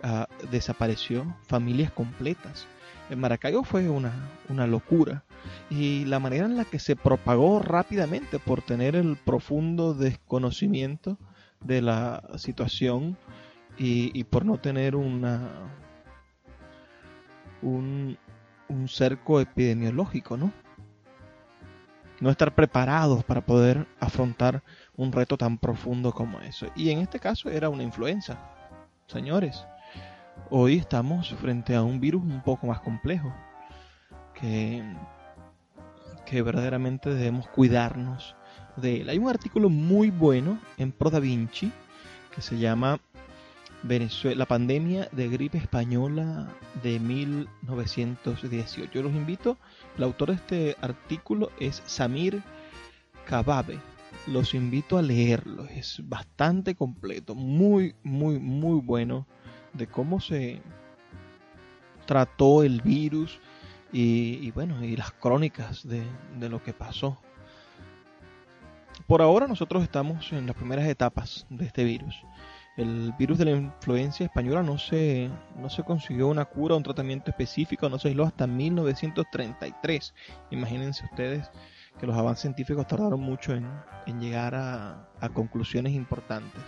uh, 0.04 0.26
desapareció, 0.50 1.36
familias 1.48 1.92
completas. 1.92 2.68
En 3.10 3.20
Maracaibo 3.20 3.64
fue 3.64 3.90
una, 3.90 4.12
una 4.50 4.66
locura 4.66 5.24
y 5.70 6.06
la 6.06 6.20
manera 6.20 6.46
en 6.46 6.58
la 6.58 6.66
que 6.66 6.80
se 6.80 6.96
propagó 6.96 7.60
rápidamente 7.60 8.40
por 8.40 8.62
tener 8.62 8.96
el 8.96 9.18
profundo 9.18 9.94
desconocimiento 9.94 11.18
de 11.60 11.82
la 11.82 12.24
situación 12.38 13.18
y, 13.78 14.18
y 14.18 14.24
por 14.24 14.46
no 14.46 14.58
tener 14.58 14.96
una 14.96 15.50
un, 17.62 18.18
un 18.68 18.88
cerco 18.88 19.40
epidemiológico, 19.40 20.38
¿no? 20.38 20.52
No 22.20 22.30
estar 22.30 22.54
preparados 22.56 23.24
para 23.24 23.42
poder 23.42 23.88
afrontar 24.00 24.64
un 24.96 25.12
reto 25.12 25.38
tan 25.38 25.58
profundo 25.58 26.14
como 26.14 26.40
eso. 26.40 26.68
Y 26.76 26.90
en 26.90 27.00
este 27.00 27.20
caso 27.20 27.50
era 27.50 27.70
una 27.70 27.84
influenza. 27.84 28.38
Señores, 29.08 29.66
hoy 30.50 30.78
estamos 30.78 31.30
frente 31.36 31.76
a 31.76 31.84
un 31.84 32.00
virus 32.00 32.24
un 32.24 32.42
poco 32.42 32.68
más 32.68 32.80
complejo, 32.82 33.34
que, 34.34 34.84
que 36.26 36.42
verdaderamente 36.42 37.14
debemos 37.14 37.48
cuidarnos 37.48 38.36
de 38.76 39.02
él. 39.02 39.10
Hay 39.10 39.18
un 39.18 39.30
artículo 39.30 39.70
muy 39.70 40.10
bueno 40.10 40.60
en 40.78 40.92
Pro 40.92 41.10
Da 41.10 41.20
Vinci 41.20 41.72
que 42.34 42.42
se 42.42 42.58
llama 42.58 43.00
Venezuela, 43.84 44.40
la 44.40 44.46
pandemia 44.46 45.10
de 45.12 45.28
gripe 45.28 45.58
española 45.58 46.50
de 46.82 47.00
1918. 47.00 48.92
Yo 48.94 49.04
los 49.04 49.14
invito, 49.14 49.58
el 49.98 50.04
autor 50.04 50.30
de 50.30 50.36
este 50.36 50.78
artículo 50.82 51.52
es 51.60 51.84
Samir 51.86 52.42
Kababe. 53.26 53.80
Los 54.28 54.54
invito 54.54 54.98
a 54.98 55.02
leerlo, 55.02 55.66
es 55.66 56.02
bastante 56.08 56.76
completo, 56.76 57.36
muy, 57.36 57.96
muy, 58.04 58.40
muy 58.40 58.80
bueno 58.80 59.28
de 59.74 59.88
cómo 59.88 60.20
se 60.20 60.62
trató 62.06 62.64
el 62.64 62.82
virus 62.82 63.40
y, 63.92 64.50
bueno, 64.52 64.84
y 64.84 64.96
las 64.96 65.12
crónicas 65.12 65.88
de, 65.88 66.04
de 66.40 66.50
lo 66.50 66.64
que 66.64 66.74
pasó. 66.74 67.20
Por 69.08 69.22
ahora 69.22 69.48
nosotros 69.48 69.84
estamos 69.84 70.32
en 70.34 70.48
las 70.48 70.56
primeras 70.56 70.88
etapas 70.88 71.46
de 71.50 71.66
este 71.66 71.84
virus 71.84 72.24
el 72.76 73.14
virus 73.20 73.38
de 73.38 73.46
la 73.46 73.52
influencia 73.52 74.26
española 74.26 74.64
no 74.64 74.78
se, 74.78 75.30
no 75.58 75.70
se 75.70 75.84
consiguió 75.84 76.28
una 76.28 76.46
cura, 76.46 76.76
un 76.76 76.84
tratamiento 76.84 77.30
específico, 77.30 77.88
no 77.88 78.00
se 78.00 78.08
aisló 78.10 78.26
hasta 78.26 78.48
1933. 78.48 80.14
Imagínense 80.50 81.06
ustedes 81.06 81.52
que 82.00 82.08
los 82.08 82.18
avances 82.18 82.42
científicos 82.42 82.88
tardaron 82.88 83.20
mucho 83.20 83.54
en, 83.54 83.70
llegar 84.20 84.56
a, 84.56 85.08
conclusiones 85.34 85.94
importantes. 85.94 86.62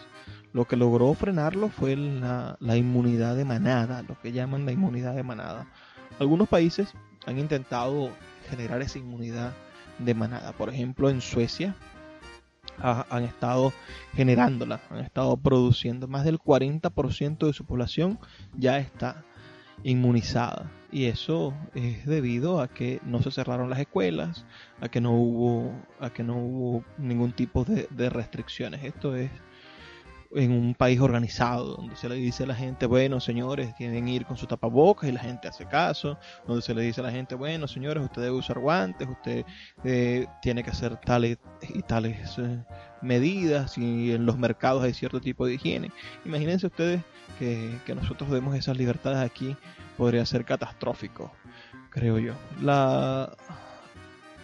Lo 0.56 0.64
que 0.64 0.78
logró 0.78 1.14
frenarlo 1.16 1.68
fue 1.68 1.98
la, 1.98 2.56
la 2.62 2.78
inmunidad 2.78 3.36
de 3.36 3.44
manada, 3.44 4.04
lo 4.04 4.18
que 4.22 4.32
llaman 4.32 4.66
la 4.66 4.72
inmunidad 4.72 5.14
de 5.14 5.22
manada. 5.22 5.68
Algunos 6.18 6.48
países 6.48 6.94
han 7.26 7.38
intentado 7.38 8.10
generar 8.50 8.82
esa 8.82 8.98
inmunidad 8.98 9.52
de 10.00 10.14
manada. 10.14 10.54
Por 10.54 10.70
ejemplo, 10.70 11.10
en 11.10 11.20
Suecia 11.20 11.76
han 12.78 13.24
estado 13.26 13.74
generándola, 14.14 14.80
han 14.90 15.00
estado 15.00 15.36
produciendo. 15.36 16.08
Más 16.08 16.24
del 16.24 16.40
40% 16.40 17.48
de 17.48 17.52
su 17.52 17.66
población 17.66 18.18
ya 18.58 18.78
está 18.78 19.26
inmunizada. 19.84 20.72
Y 20.90 21.08
eso 21.08 21.54
es 21.74 22.06
debido 22.06 22.62
a 22.62 22.70
que 22.70 23.02
no 23.04 23.22
se 23.22 23.30
cerraron 23.30 23.70
las 23.70 23.80
escuelas, 23.80 24.46
a 24.80 24.88
que 24.88 25.02
no 25.02 25.12
hubo, 25.12 25.74
a 26.00 26.12
que 26.12 26.24
no 26.24 26.38
hubo 26.38 26.86
ningún 26.98 27.34
tipo 27.34 27.66
de, 27.66 27.90
de 27.90 28.10
restricciones. 28.10 28.86
Esto 28.86 29.18
es 29.18 29.30
en 30.36 30.52
un 30.52 30.76
país 30.76 31.00
organizado, 31.00 31.78
donde 31.78 31.96
se 31.96 32.10
le 32.10 32.16
dice 32.16 32.44
a 32.44 32.48
la 32.48 32.56
gente, 32.56 32.86
bueno, 32.86 33.20
señores, 33.20 33.74
tienen 33.76 34.06
que 34.06 34.12
ir 34.12 34.26
con 34.26 34.36
su 34.36 34.46
tapabocas 34.46 35.10
y 35.10 35.14
la 35.14 35.22
gente 35.22 35.48
hace 35.48 35.66
caso, 35.66 36.18
donde 36.46 36.62
se 36.62 36.74
le 36.74 36.82
dice 36.82 37.00
a 37.02 37.06
la 37.06 37.12
gente, 37.12 37.36
bueno, 37.36 37.68
señores, 37.68 38.04
usted 38.04 38.22
debe 38.22 38.36
usar 38.36 38.60
guantes, 38.60 39.08
usted 39.08 39.46
eh, 39.86 40.28
tiene 40.42 40.64
que 40.64 40.72
hacer 40.72 40.98
tales 40.98 41.38
y 41.62 41.82
tales 41.84 42.38
eh, 42.38 42.64
medidas 43.02 43.78
y 43.78 44.12
en 44.12 44.26
los 44.26 44.38
mercados 44.38 44.84
hay 44.84 44.94
cierto 44.94 45.22
tipo 45.22 45.46
de 45.46 45.54
higiene. 45.54 45.92
Imagínense 46.26 46.68
ustedes 46.68 47.02
que, 47.40 47.78
que 47.86 47.96
nosotros 47.96 48.30
demos 48.30 48.56
esas 48.56 48.78
libertades 48.78 49.20
aquí, 49.20 49.56
podría 49.98 50.26
ser 50.26 50.44
catastrófico, 50.44 51.32
creo 51.90 52.20
yo. 52.20 52.34
La, 52.62 53.32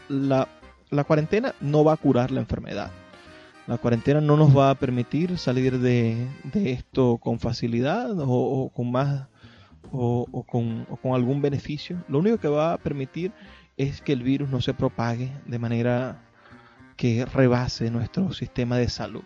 la, 0.07 0.47
la 0.89 1.03
cuarentena 1.03 1.53
no 1.59 1.83
va 1.83 1.93
a 1.93 1.97
curar 1.97 2.31
la 2.31 2.39
enfermedad 2.39 2.91
la 3.71 3.77
cuarentena 3.77 4.19
no 4.19 4.35
nos 4.35 4.55
va 4.55 4.69
a 4.69 4.75
permitir 4.75 5.37
salir 5.37 5.79
de, 5.79 6.27
esto 6.53 7.19
con 7.19 7.39
facilidad 7.39 8.11
o, 8.19 8.69
con 8.75 8.91
más 8.91 9.29
o, 9.93 10.43
con, 10.45 10.83
con, 11.01 11.13
algún 11.13 11.41
beneficio. 11.41 12.03
Lo 12.09 12.19
único 12.19 12.37
que 12.37 12.49
va 12.49 12.73
a 12.73 12.77
permitir 12.77 13.31
es 13.77 14.01
que 14.01 14.11
el 14.11 14.23
virus 14.23 14.49
no 14.49 14.59
se 14.59 14.73
propague 14.73 15.31
de 15.45 15.57
manera 15.57 16.21
que 16.97 17.23
rebase 17.23 17.89
nuestro 17.89 18.33
sistema 18.33 18.75
de 18.75 18.89
salud, 18.89 19.23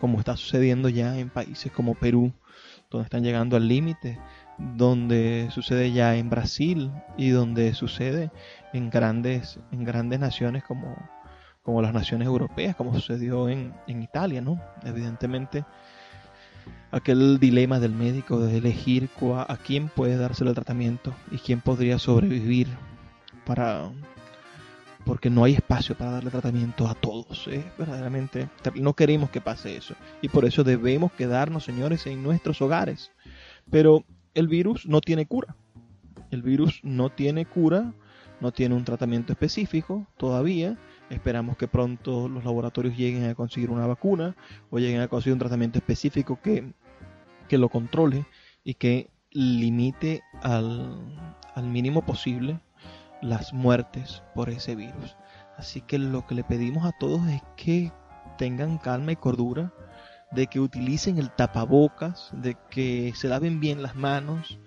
como 0.00 0.18
está 0.18 0.36
sucediendo 0.36 0.88
ya 0.88 1.16
en 1.16 1.30
países 1.30 1.70
como 1.70 1.94
Perú, 1.94 2.32
donde 2.90 3.04
están 3.04 3.22
llegando 3.22 3.56
al 3.56 3.68
límite, 3.68 4.18
donde 4.58 5.46
sucede 5.52 5.92
ya 5.92 6.16
en 6.16 6.28
Brasil 6.28 6.90
y 7.16 7.28
donde 7.28 7.72
sucede 7.72 8.32
en 8.72 8.90
grandes, 8.90 9.60
en 9.70 9.84
grandes 9.84 10.18
naciones 10.18 10.64
como, 10.64 10.96
como 11.66 11.82
las 11.82 11.92
naciones 11.92 12.26
europeas, 12.26 12.76
como 12.76 12.94
sucedió 12.94 13.48
en, 13.48 13.74
Italia, 13.88 14.40
¿no? 14.40 14.62
Evidentemente, 14.84 15.64
aquel 16.92 17.40
dilema 17.40 17.80
del 17.80 17.90
médico 17.90 18.38
de 18.38 18.58
elegir 18.58 19.10
a 19.48 19.56
quién 19.56 19.88
puede 19.88 20.16
dárselo 20.16 20.50
el 20.50 20.54
tratamiento 20.54 21.12
y 21.32 21.38
quién 21.38 21.60
podría 21.60 21.98
sobrevivir 21.98 22.68
para 23.44 23.90
porque 25.04 25.28
no 25.28 25.42
hay 25.42 25.54
espacio 25.54 25.96
para 25.96 26.12
darle 26.12 26.30
tratamiento 26.30 26.88
a 26.88 26.94
todos. 26.94 27.48
¿eh? 27.48 27.64
Verdaderamente 27.76 28.48
no 28.76 28.94
queremos 28.94 29.30
que 29.30 29.40
pase 29.40 29.76
eso. 29.76 29.94
Y 30.22 30.28
por 30.28 30.44
eso 30.44 30.62
debemos 30.62 31.12
quedarnos, 31.12 31.64
señores, 31.64 32.06
en 32.06 32.22
nuestros 32.22 32.62
hogares. 32.62 33.10
Pero 33.70 34.04
el 34.34 34.46
virus 34.46 34.86
no 34.86 35.00
tiene 35.00 35.26
cura. 35.26 35.56
El 36.30 36.42
virus 36.42 36.80
no 36.84 37.10
tiene 37.10 37.44
cura, 37.44 37.92
no 38.40 38.52
tiene 38.52 38.74
un 38.76 38.84
tratamiento 38.84 39.32
específico 39.32 40.06
todavía. 40.16 40.76
Esperamos 41.10 41.56
que 41.56 41.68
pronto 41.68 42.28
los 42.28 42.44
laboratorios 42.44 42.96
lleguen 42.96 43.28
a 43.28 43.34
conseguir 43.34 43.70
una 43.70 43.86
vacuna 43.86 44.34
o 44.70 44.78
lleguen 44.78 45.00
a 45.00 45.08
conseguir 45.08 45.34
un 45.34 45.38
tratamiento 45.38 45.78
específico 45.78 46.40
que, 46.42 46.72
que 47.48 47.58
lo 47.58 47.68
controle 47.68 48.26
y 48.64 48.74
que 48.74 49.10
limite 49.30 50.22
al, 50.42 51.16
al 51.54 51.66
mínimo 51.66 52.04
posible 52.04 52.60
las 53.22 53.52
muertes 53.52 54.22
por 54.34 54.50
ese 54.50 54.74
virus. 54.74 55.16
Así 55.56 55.80
que 55.80 55.98
lo 55.98 56.26
que 56.26 56.34
le 56.34 56.44
pedimos 56.44 56.84
a 56.84 56.92
todos 56.92 57.26
es 57.28 57.42
que 57.56 57.92
tengan 58.36 58.78
calma 58.78 59.12
y 59.12 59.16
cordura, 59.16 59.72
de 60.32 60.48
que 60.48 60.60
utilicen 60.60 61.18
el 61.18 61.30
tapabocas, 61.30 62.30
de 62.32 62.56
que 62.70 63.12
se 63.14 63.28
laven 63.28 63.60
bien 63.60 63.82
las 63.82 63.94
manos 63.94 64.58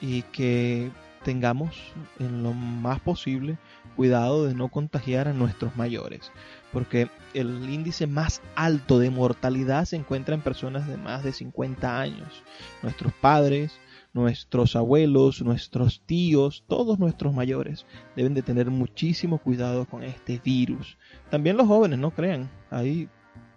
y 0.00 0.22
que 0.22 0.90
tengamos 1.24 1.92
en 2.18 2.42
lo 2.42 2.52
más 2.52 3.00
posible 3.00 3.58
cuidado 3.96 4.46
de 4.46 4.54
no 4.54 4.68
contagiar 4.68 5.28
a 5.28 5.32
nuestros 5.32 5.76
mayores, 5.76 6.32
porque 6.72 7.08
el 7.34 7.68
índice 7.70 8.06
más 8.06 8.42
alto 8.54 8.98
de 8.98 9.10
mortalidad 9.10 9.84
se 9.84 9.96
encuentra 9.96 10.34
en 10.34 10.40
personas 10.40 10.88
de 10.88 10.96
más 10.96 11.22
de 11.24 11.32
50 11.32 12.00
años. 12.00 12.42
Nuestros 12.82 13.12
padres, 13.12 13.72
nuestros 14.12 14.76
abuelos, 14.76 15.42
nuestros 15.42 16.02
tíos, 16.06 16.64
todos 16.68 16.98
nuestros 16.98 17.32
mayores 17.34 17.86
deben 18.16 18.34
de 18.34 18.42
tener 18.42 18.70
muchísimo 18.70 19.38
cuidado 19.38 19.86
con 19.86 20.02
este 20.02 20.40
virus. 20.42 20.98
También 21.30 21.56
los 21.56 21.66
jóvenes, 21.66 21.98
no 21.98 22.10
crean, 22.10 22.50
hay 22.70 23.08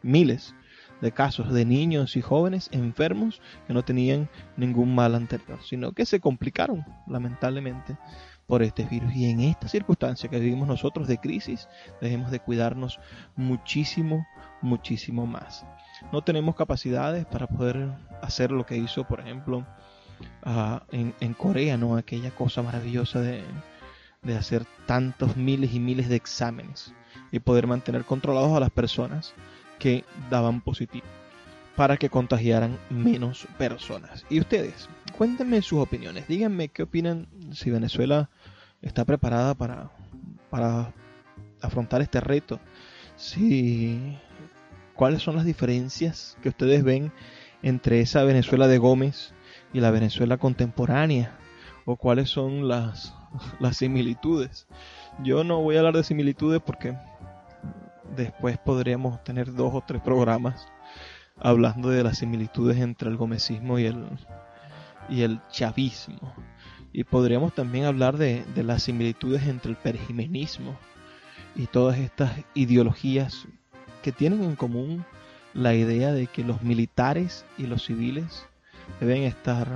miles 0.01 0.53
de 1.01 1.11
casos 1.11 1.53
de 1.53 1.65
niños 1.65 2.15
y 2.15 2.21
jóvenes 2.21 2.69
enfermos 2.71 3.41
que 3.67 3.73
no 3.73 3.83
tenían 3.83 4.29
ningún 4.55 4.95
mal 4.95 5.15
anterior, 5.15 5.59
sino 5.63 5.91
que 5.91 6.05
se 6.05 6.19
complicaron 6.19 6.85
lamentablemente 7.07 7.97
por 8.47 8.63
este 8.63 8.85
virus. 8.85 9.13
Y 9.15 9.29
en 9.29 9.41
esta 9.41 9.67
circunstancia 9.67 10.29
que 10.29 10.39
vivimos 10.39 10.67
nosotros 10.67 11.07
de 11.07 11.17
crisis, 11.17 11.67
debemos 12.01 12.31
de 12.31 12.39
cuidarnos 12.39 12.99
muchísimo, 13.35 14.25
muchísimo 14.61 15.25
más. 15.25 15.65
No 16.11 16.23
tenemos 16.23 16.55
capacidades 16.55 17.25
para 17.25 17.47
poder 17.47 17.89
hacer 18.21 18.51
lo 18.51 18.65
que 18.65 18.77
hizo, 18.77 19.05
por 19.05 19.21
ejemplo, 19.21 19.65
ah, 20.43 20.83
en, 20.91 21.33
Corea, 21.33 21.77
¿no? 21.77 21.95
Aquella 21.95 22.31
cosa 22.31 22.61
maravillosa 22.61 23.21
de, 23.21 23.43
de 24.21 24.37
hacer 24.37 24.65
tantos 24.85 25.35
miles 25.37 25.73
y 25.73 25.79
miles 25.79 26.09
de 26.09 26.15
exámenes 26.15 26.93
y 27.31 27.39
poder 27.39 27.67
mantener 27.67 28.05
controlados 28.05 28.55
a 28.55 28.59
las 28.59 28.71
personas 28.71 29.33
que 29.79 30.03
daban 30.29 30.61
positivo 30.61 31.05
para 31.75 31.97
que 31.97 32.09
contagiaran 32.09 32.79
menos 32.89 33.47
personas. 33.57 34.25
Y 34.29 34.39
ustedes, 34.39 34.89
cuéntenme 35.17 35.61
sus 35.61 35.79
opiniones, 35.79 36.27
díganme 36.27 36.69
qué 36.69 36.83
opinan 36.83 37.27
si 37.51 37.69
Venezuela 37.69 38.29
está 38.81 39.03
preparada 39.05 39.53
para, 39.55 39.91
para 40.49 40.93
afrontar 41.61 42.01
este 42.01 42.21
reto, 42.21 42.59
si 43.15 44.17
cuáles 44.93 45.21
son 45.21 45.35
las 45.35 45.45
diferencias 45.45 46.37
que 46.41 46.49
ustedes 46.49 46.83
ven 46.83 47.11
entre 47.61 47.99
esa 47.99 48.23
Venezuela 48.23 48.67
de 48.67 48.77
Gómez 48.77 49.33
y 49.73 49.79
la 49.81 49.91
Venezuela 49.91 50.37
contemporánea, 50.37 51.37
o 51.85 51.97
cuáles 51.97 52.29
son 52.29 52.67
las, 52.67 53.13
las 53.59 53.77
similitudes. 53.77 54.67
Yo 55.23 55.43
no 55.43 55.61
voy 55.61 55.75
a 55.75 55.79
hablar 55.79 55.95
de 55.95 56.03
similitudes 56.03 56.61
porque 56.65 56.97
después 58.15 58.57
podríamos 58.57 59.23
tener 59.23 59.53
dos 59.53 59.73
o 59.73 59.83
tres 59.85 60.01
programas 60.01 60.67
hablando 61.37 61.89
de 61.89 62.03
las 62.03 62.19
similitudes 62.19 62.77
entre 62.77 63.09
el 63.09 63.17
gomecismo 63.17 63.79
y 63.79 63.85
el, 63.85 64.05
y 65.09 65.21
el 65.21 65.39
chavismo. 65.51 66.33
Y 66.93 67.03
podríamos 67.03 67.53
también 67.53 67.85
hablar 67.85 68.17
de, 68.17 68.45
de 68.55 68.63
las 68.63 68.83
similitudes 68.83 69.47
entre 69.47 69.71
el 69.71 69.77
perjimenismo 69.77 70.77
y 71.55 71.67
todas 71.67 71.97
estas 71.97 72.31
ideologías 72.53 73.47
que 74.01 74.11
tienen 74.11 74.43
en 74.43 74.55
común 74.55 75.05
la 75.53 75.73
idea 75.73 76.11
de 76.11 76.27
que 76.27 76.43
los 76.43 76.61
militares 76.61 77.45
y 77.57 77.65
los 77.65 77.85
civiles 77.85 78.45
deben 78.99 79.23
estar 79.23 79.67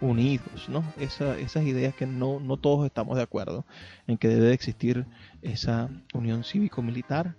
unidos, 0.00 0.68
¿no? 0.68 0.84
esas 0.98 1.64
ideas 1.64 1.94
que 1.94 2.06
no, 2.06 2.40
no 2.40 2.56
todos 2.56 2.84
estamos 2.84 3.16
de 3.16 3.22
acuerdo 3.22 3.64
en 4.06 4.18
que 4.18 4.28
debe 4.28 4.52
existir 4.52 5.06
esa 5.40 5.88
unión 6.12 6.44
cívico-militar, 6.44 7.36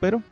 pero 0.00 0.22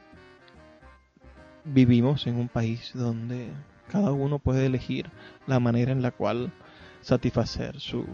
vivimos 1.73 2.27
en 2.27 2.37
un 2.37 2.49
país 2.49 2.93
donde 2.95 3.51
cada 3.91 4.13
uno 4.13 4.39
puede 4.39 4.67
elegir 4.67 5.11
la 5.47 5.61
manera 5.61 5.93
en 5.93 6.03
la 6.03 6.11
cual 6.11 6.53
satisfacer 7.01 7.81
su, 7.81 8.05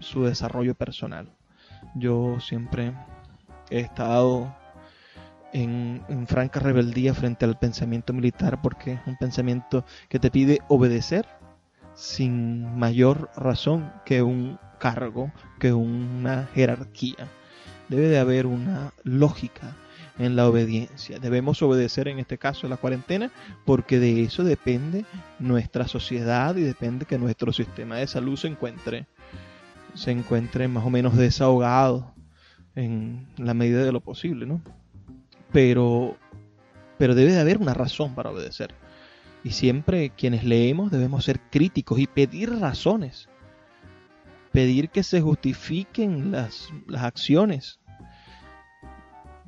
su 0.00 0.24
desarrollo 0.24 0.74
personal. 0.74 1.28
Yo 1.94 2.38
siempre 2.40 2.92
he 3.70 3.80
estado 3.80 4.54
en, 5.52 6.02
en, 6.08 6.26
franca 6.26 6.60
rebeldía 6.60 7.14
frente 7.14 7.44
al 7.44 7.58
pensamiento 7.58 8.12
militar 8.12 8.60
porque 8.60 8.94
es 8.94 9.00
un 9.06 9.16
pensamiento 9.16 9.84
que 10.08 10.18
te 10.18 10.30
pide 10.30 10.60
obedecer 10.68 11.26
sin 11.94 12.78
mayor 12.78 13.30
razón 13.36 13.92
que 14.04 14.22
un 14.22 14.58
cargo, 14.78 15.32
que 15.58 15.72
una 15.72 16.48
jerarquía. 16.54 17.28
Debe 17.88 18.08
de 18.08 18.18
haber 18.18 18.46
una 18.46 18.92
lógica 19.04 19.76
en 20.18 20.36
la 20.36 20.48
obediencia. 20.48 21.18
Debemos 21.18 21.62
obedecer 21.62 22.08
en 22.08 22.18
este 22.18 22.38
caso 22.38 22.68
la 22.68 22.76
cuarentena 22.76 23.30
porque 23.64 23.98
de 23.98 24.22
eso 24.22 24.44
depende 24.44 25.04
nuestra 25.38 25.86
sociedad 25.88 26.56
y 26.56 26.62
depende 26.62 27.04
que 27.04 27.18
nuestro 27.18 27.52
sistema 27.52 27.96
de 27.96 28.06
salud 28.06 28.36
se 28.36 28.48
encuentre 28.48 29.06
se 29.94 30.10
encuentre 30.10 30.68
más 30.68 30.84
o 30.84 30.90
menos 30.90 31.16
desahogado 31.16 32.12
en 32.74 33.26
la 33.38 33.54
medida 33.54 33.82
de 33.82 33.92
lo 33.92 34.00
posible, 34.00 34.46
¿no? 34.46 34.60
Pero 35.52 36.16
pero 36.98 37.14
debe 37.14 37.32
de 37.32 37.40
haber 37.40 37.58
una 37.58 37.74
razón 37.74 38.14
para 38.14 38.30
obedecer. 38.30 38.74
Y 39.44 39.50
siempre 39.50 40.10
quienes 40.10 40.44
leemos 40.44 40.90
debemos 40.90 41.24
ser 41.24 41.40
críticos 41.50 41.98
y 41.98 42.06
pedir 42.06 42.50
razones. 42.58 43.28
Pedir 44.52 44.88
que 44.88 45.02
se 45.02 45.20
justifiquen 45.20 46.32
las, 46.32 46.70
las 46.86 47.04
acciones. 47.04 47.78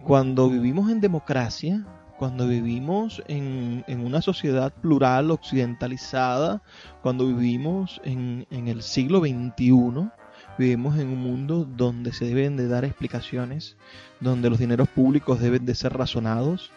Cuando 0.02 0.48
vivimos 0.48 0.90
en 0.90 1.00
democracia, 1.00 1.84
cuando 2.18 2.48
vivimos 2.48 3.22
en, 3.28 3.84
en, 3.86 4.04
una 4.04 4.22
sociedad 4.22 4.72
plural, 4.72 5.30
occidentalizada, 5.30 6.62
cuando 7.02 7.26
vivimos 7.26 8.00
en, 8.04 8.46
en, 8.50 8.68
el 8.68 8.82
siglo 8.82 9.20
XXI, 9.20 10.10
vivimos 10.58 10.98
en 10.98 11.08
un 11.08 11.22
mundo 11.22 11.64
donde 11.64 12.12
se 12.12 12.24
deben 12.24 12.56
de 12.56 12.66
dar 12.66 12.84
explicaciones, 12.84 13.76
donde 14.20 14.50
los 14.50 14.58
dineros 14.58 14.88
públicos 14.88 15.40
deben 15.40 15.64
de 15.64 15.74
ser 15.74 15.92
razonados, 15.96 16.72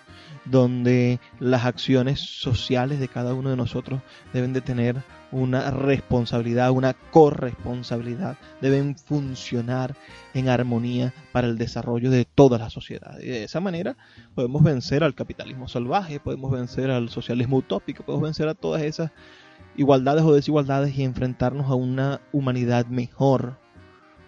donde 0.46 1.20
las 1.40 1.66
acciones 1.66 2.20
sociales 2.20 3.00
de 3.00 3.08
cada 3.08 3.34
uno 3.34 3.50
de 3.50 3.58
nosotros 3.58 4.02
deben 4.34 4.54
de 4.54 4.62
tener 4.62 4.98
una 5.32 5.72
responsabilidad, 5.72 6.72
una 6.72 6.94
corresponsabilidad, 6.94 8.38
deben 8.60 8.98
funcionar 8.98 9.96
en 10.34 10.50
armonía 10.50 11.14
para 11.32 11.48
el 11.48 11.58
desarrollo 11.58 12.12
de 12.12 12.26
toda 12.26 12.58
la 12.58 12.70
sociedad. 12.70 13.18
Y 13.20 13.28
de 13.28 13.44
esa 13.44 13.60
manera 13.60 13.96
podemos 14.36 14.64
vencer 14.64 15.04
al 15.04 15.16
capitalismo 15.16 15.68
salvaje, 15.68 16.20
podemos 16.20 16.52
vencer 16.52 16.92
al 16.92 17.10
socialismo 17.10 17.58
utópico, 17.58 18.04
podemos 18.04 18.24
vencer 18.24 18.48
a 18.48 18.56
todas 18.56 18.82
esas 18.82 19.12
igualdades 19.78 20.24
o 20.24 20.34
desigualdades 20.34 20.98
y 20.98 21.04
enfrentarnos 21.04 21.70
a 21.70 21.76
una 21.76 22.22
humanidad 22.34 22.88
mejor, 22.88 23.58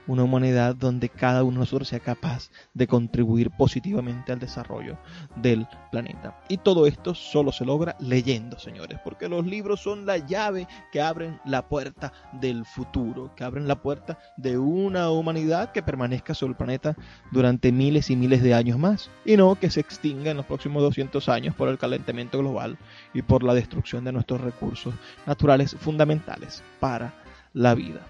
una 0.08 0.24
humanidad 0.24 0.76
donde 0.76 1.10
cada 1.10 1.44
uno 1.44 1.54
de 1.54 1.60
nosotros 1.60 1.88
sea 1.88 2.00
capaz 2.00 2.50
de 2.74 2.88
contribuir 2.88 3.52
positivamente 3.52 4.32
al 4.32 4.40
desarrollo 4.40 4.98
del 5.36 5.68
planeta. 5.92 6.40
Y 6.50 6.58
todo 6.58 6.88
esto 6.88 7.14
solo 7.16 7.52
se 7.52 7.66
logra 7.66 7.96
leyendo, 8.00 8.60
señores, 8.60 9.00
porque 9.04 9.30
los 9.30 9.46
libros 9.46 9.82
son 9.82 10.06
la 10.06 10.18
llave 10.18 10.68
que 10.92 11.02
abren 11.02 11.40
la 11.46 11.68
puerta 11.68 12.12
del 12.34 12.66
futuro, 12.66 13.34
que 13.36 13.44
abren 13.44 13.68
la 13.68 13.82
puerta 13.82 14.18
de 14.38 14.58
una 14.58 15.10
humanidad 15.10 15.72
que 15.72 15.84
permanezca 15.84 16.34
sobre 16.34 16.52
el 16.52 16.58
planeta 16.58 16.96
durante 17.32 17.72
miles 17.72 18.10
y 18.10 18.16
miles 18.16 18.44
de 18.44 18.54
años 18.54 18.78
más, 18.78 19.10
y 19.26 19.38
no 19.38 19.56
que 19.56 19.70
se 19.70 19.80
extinga 19.80 20.32
en 20.32 20.38
los 20.38 20.46
próximos 20.46 20.84
200 20.84 21.30
años 21.30 21.56
por 21.56 21.70
el 21.70 21.78
calentamiento 21.78 22.40
global 22.40 22.78
y 23.14 23.22
por 23.22 23.44
la 23.44 23.54
destrucción 23.54 24.04
de 24.04 24.12
nuestros 24.12 24.42
recursos 24.42 24.94
naturales 25.26 25.76
fundamentales 25.80 26.64
para 26.80 27.14
la 27.54 27.76
vida. 27.76 28.02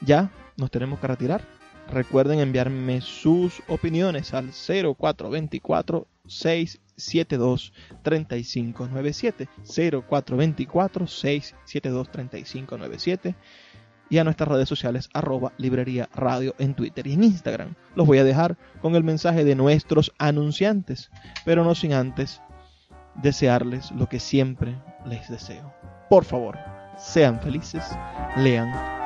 Ya 0.00 0.30
nos 0.56 0.70
tenemos 0.70 1.00
que 1.00 1.06
retirar. 1.06 1.42
Recuerden 1.90 2.40
enviarme 2.40 3.00
sus 3.00 3.62
opiniones 3.68 4.34
al 4.34 4.50
0424 4.50 6.06
672 6.26 7.72
3597 8.02 9.48
0424 9.64 11.06
672 11.06 12.10
3597 12.10 13.34
y 14.08 14.18
a 14.18 14.24
nuestras 14.24 14.48
redes 14.48 14.68
sociales 14.68 15.08
arroba 15.12 15.52
librería 15.58 16.08
radio 16.14 16.54
en 16.58 16.74
Twitter 16.74 17.06
y 17.06 17.12
en 17.14 17.24
Instagram. 17.24 17.74
Los 17.94 18.06
voy 18.06 18.18
a 18.18 18.24
dejar 18.24 18.56
con 18.80 18.94
el 18.94 19.04
mensaje 19.04 19.44
de 19.44 19.54
nuestros 19.54 20.12
anunciantes, 20.18 21.10
pero 21.44 21.64
no 21.64 21.74
sin 21.74 21.92
antes 21.92 22.40
desearles 23.14 23.90
lo 23.92 24.08
que 24.08 24.20
siempre 24.20 24.76
les 25.06 25.28
deseo. 25.28 25.72
Por 26.08 26.24
favor, 26.24 26.58
sean 26.98 27.40
felices, 27.40 27.84
lean 28.36 29.05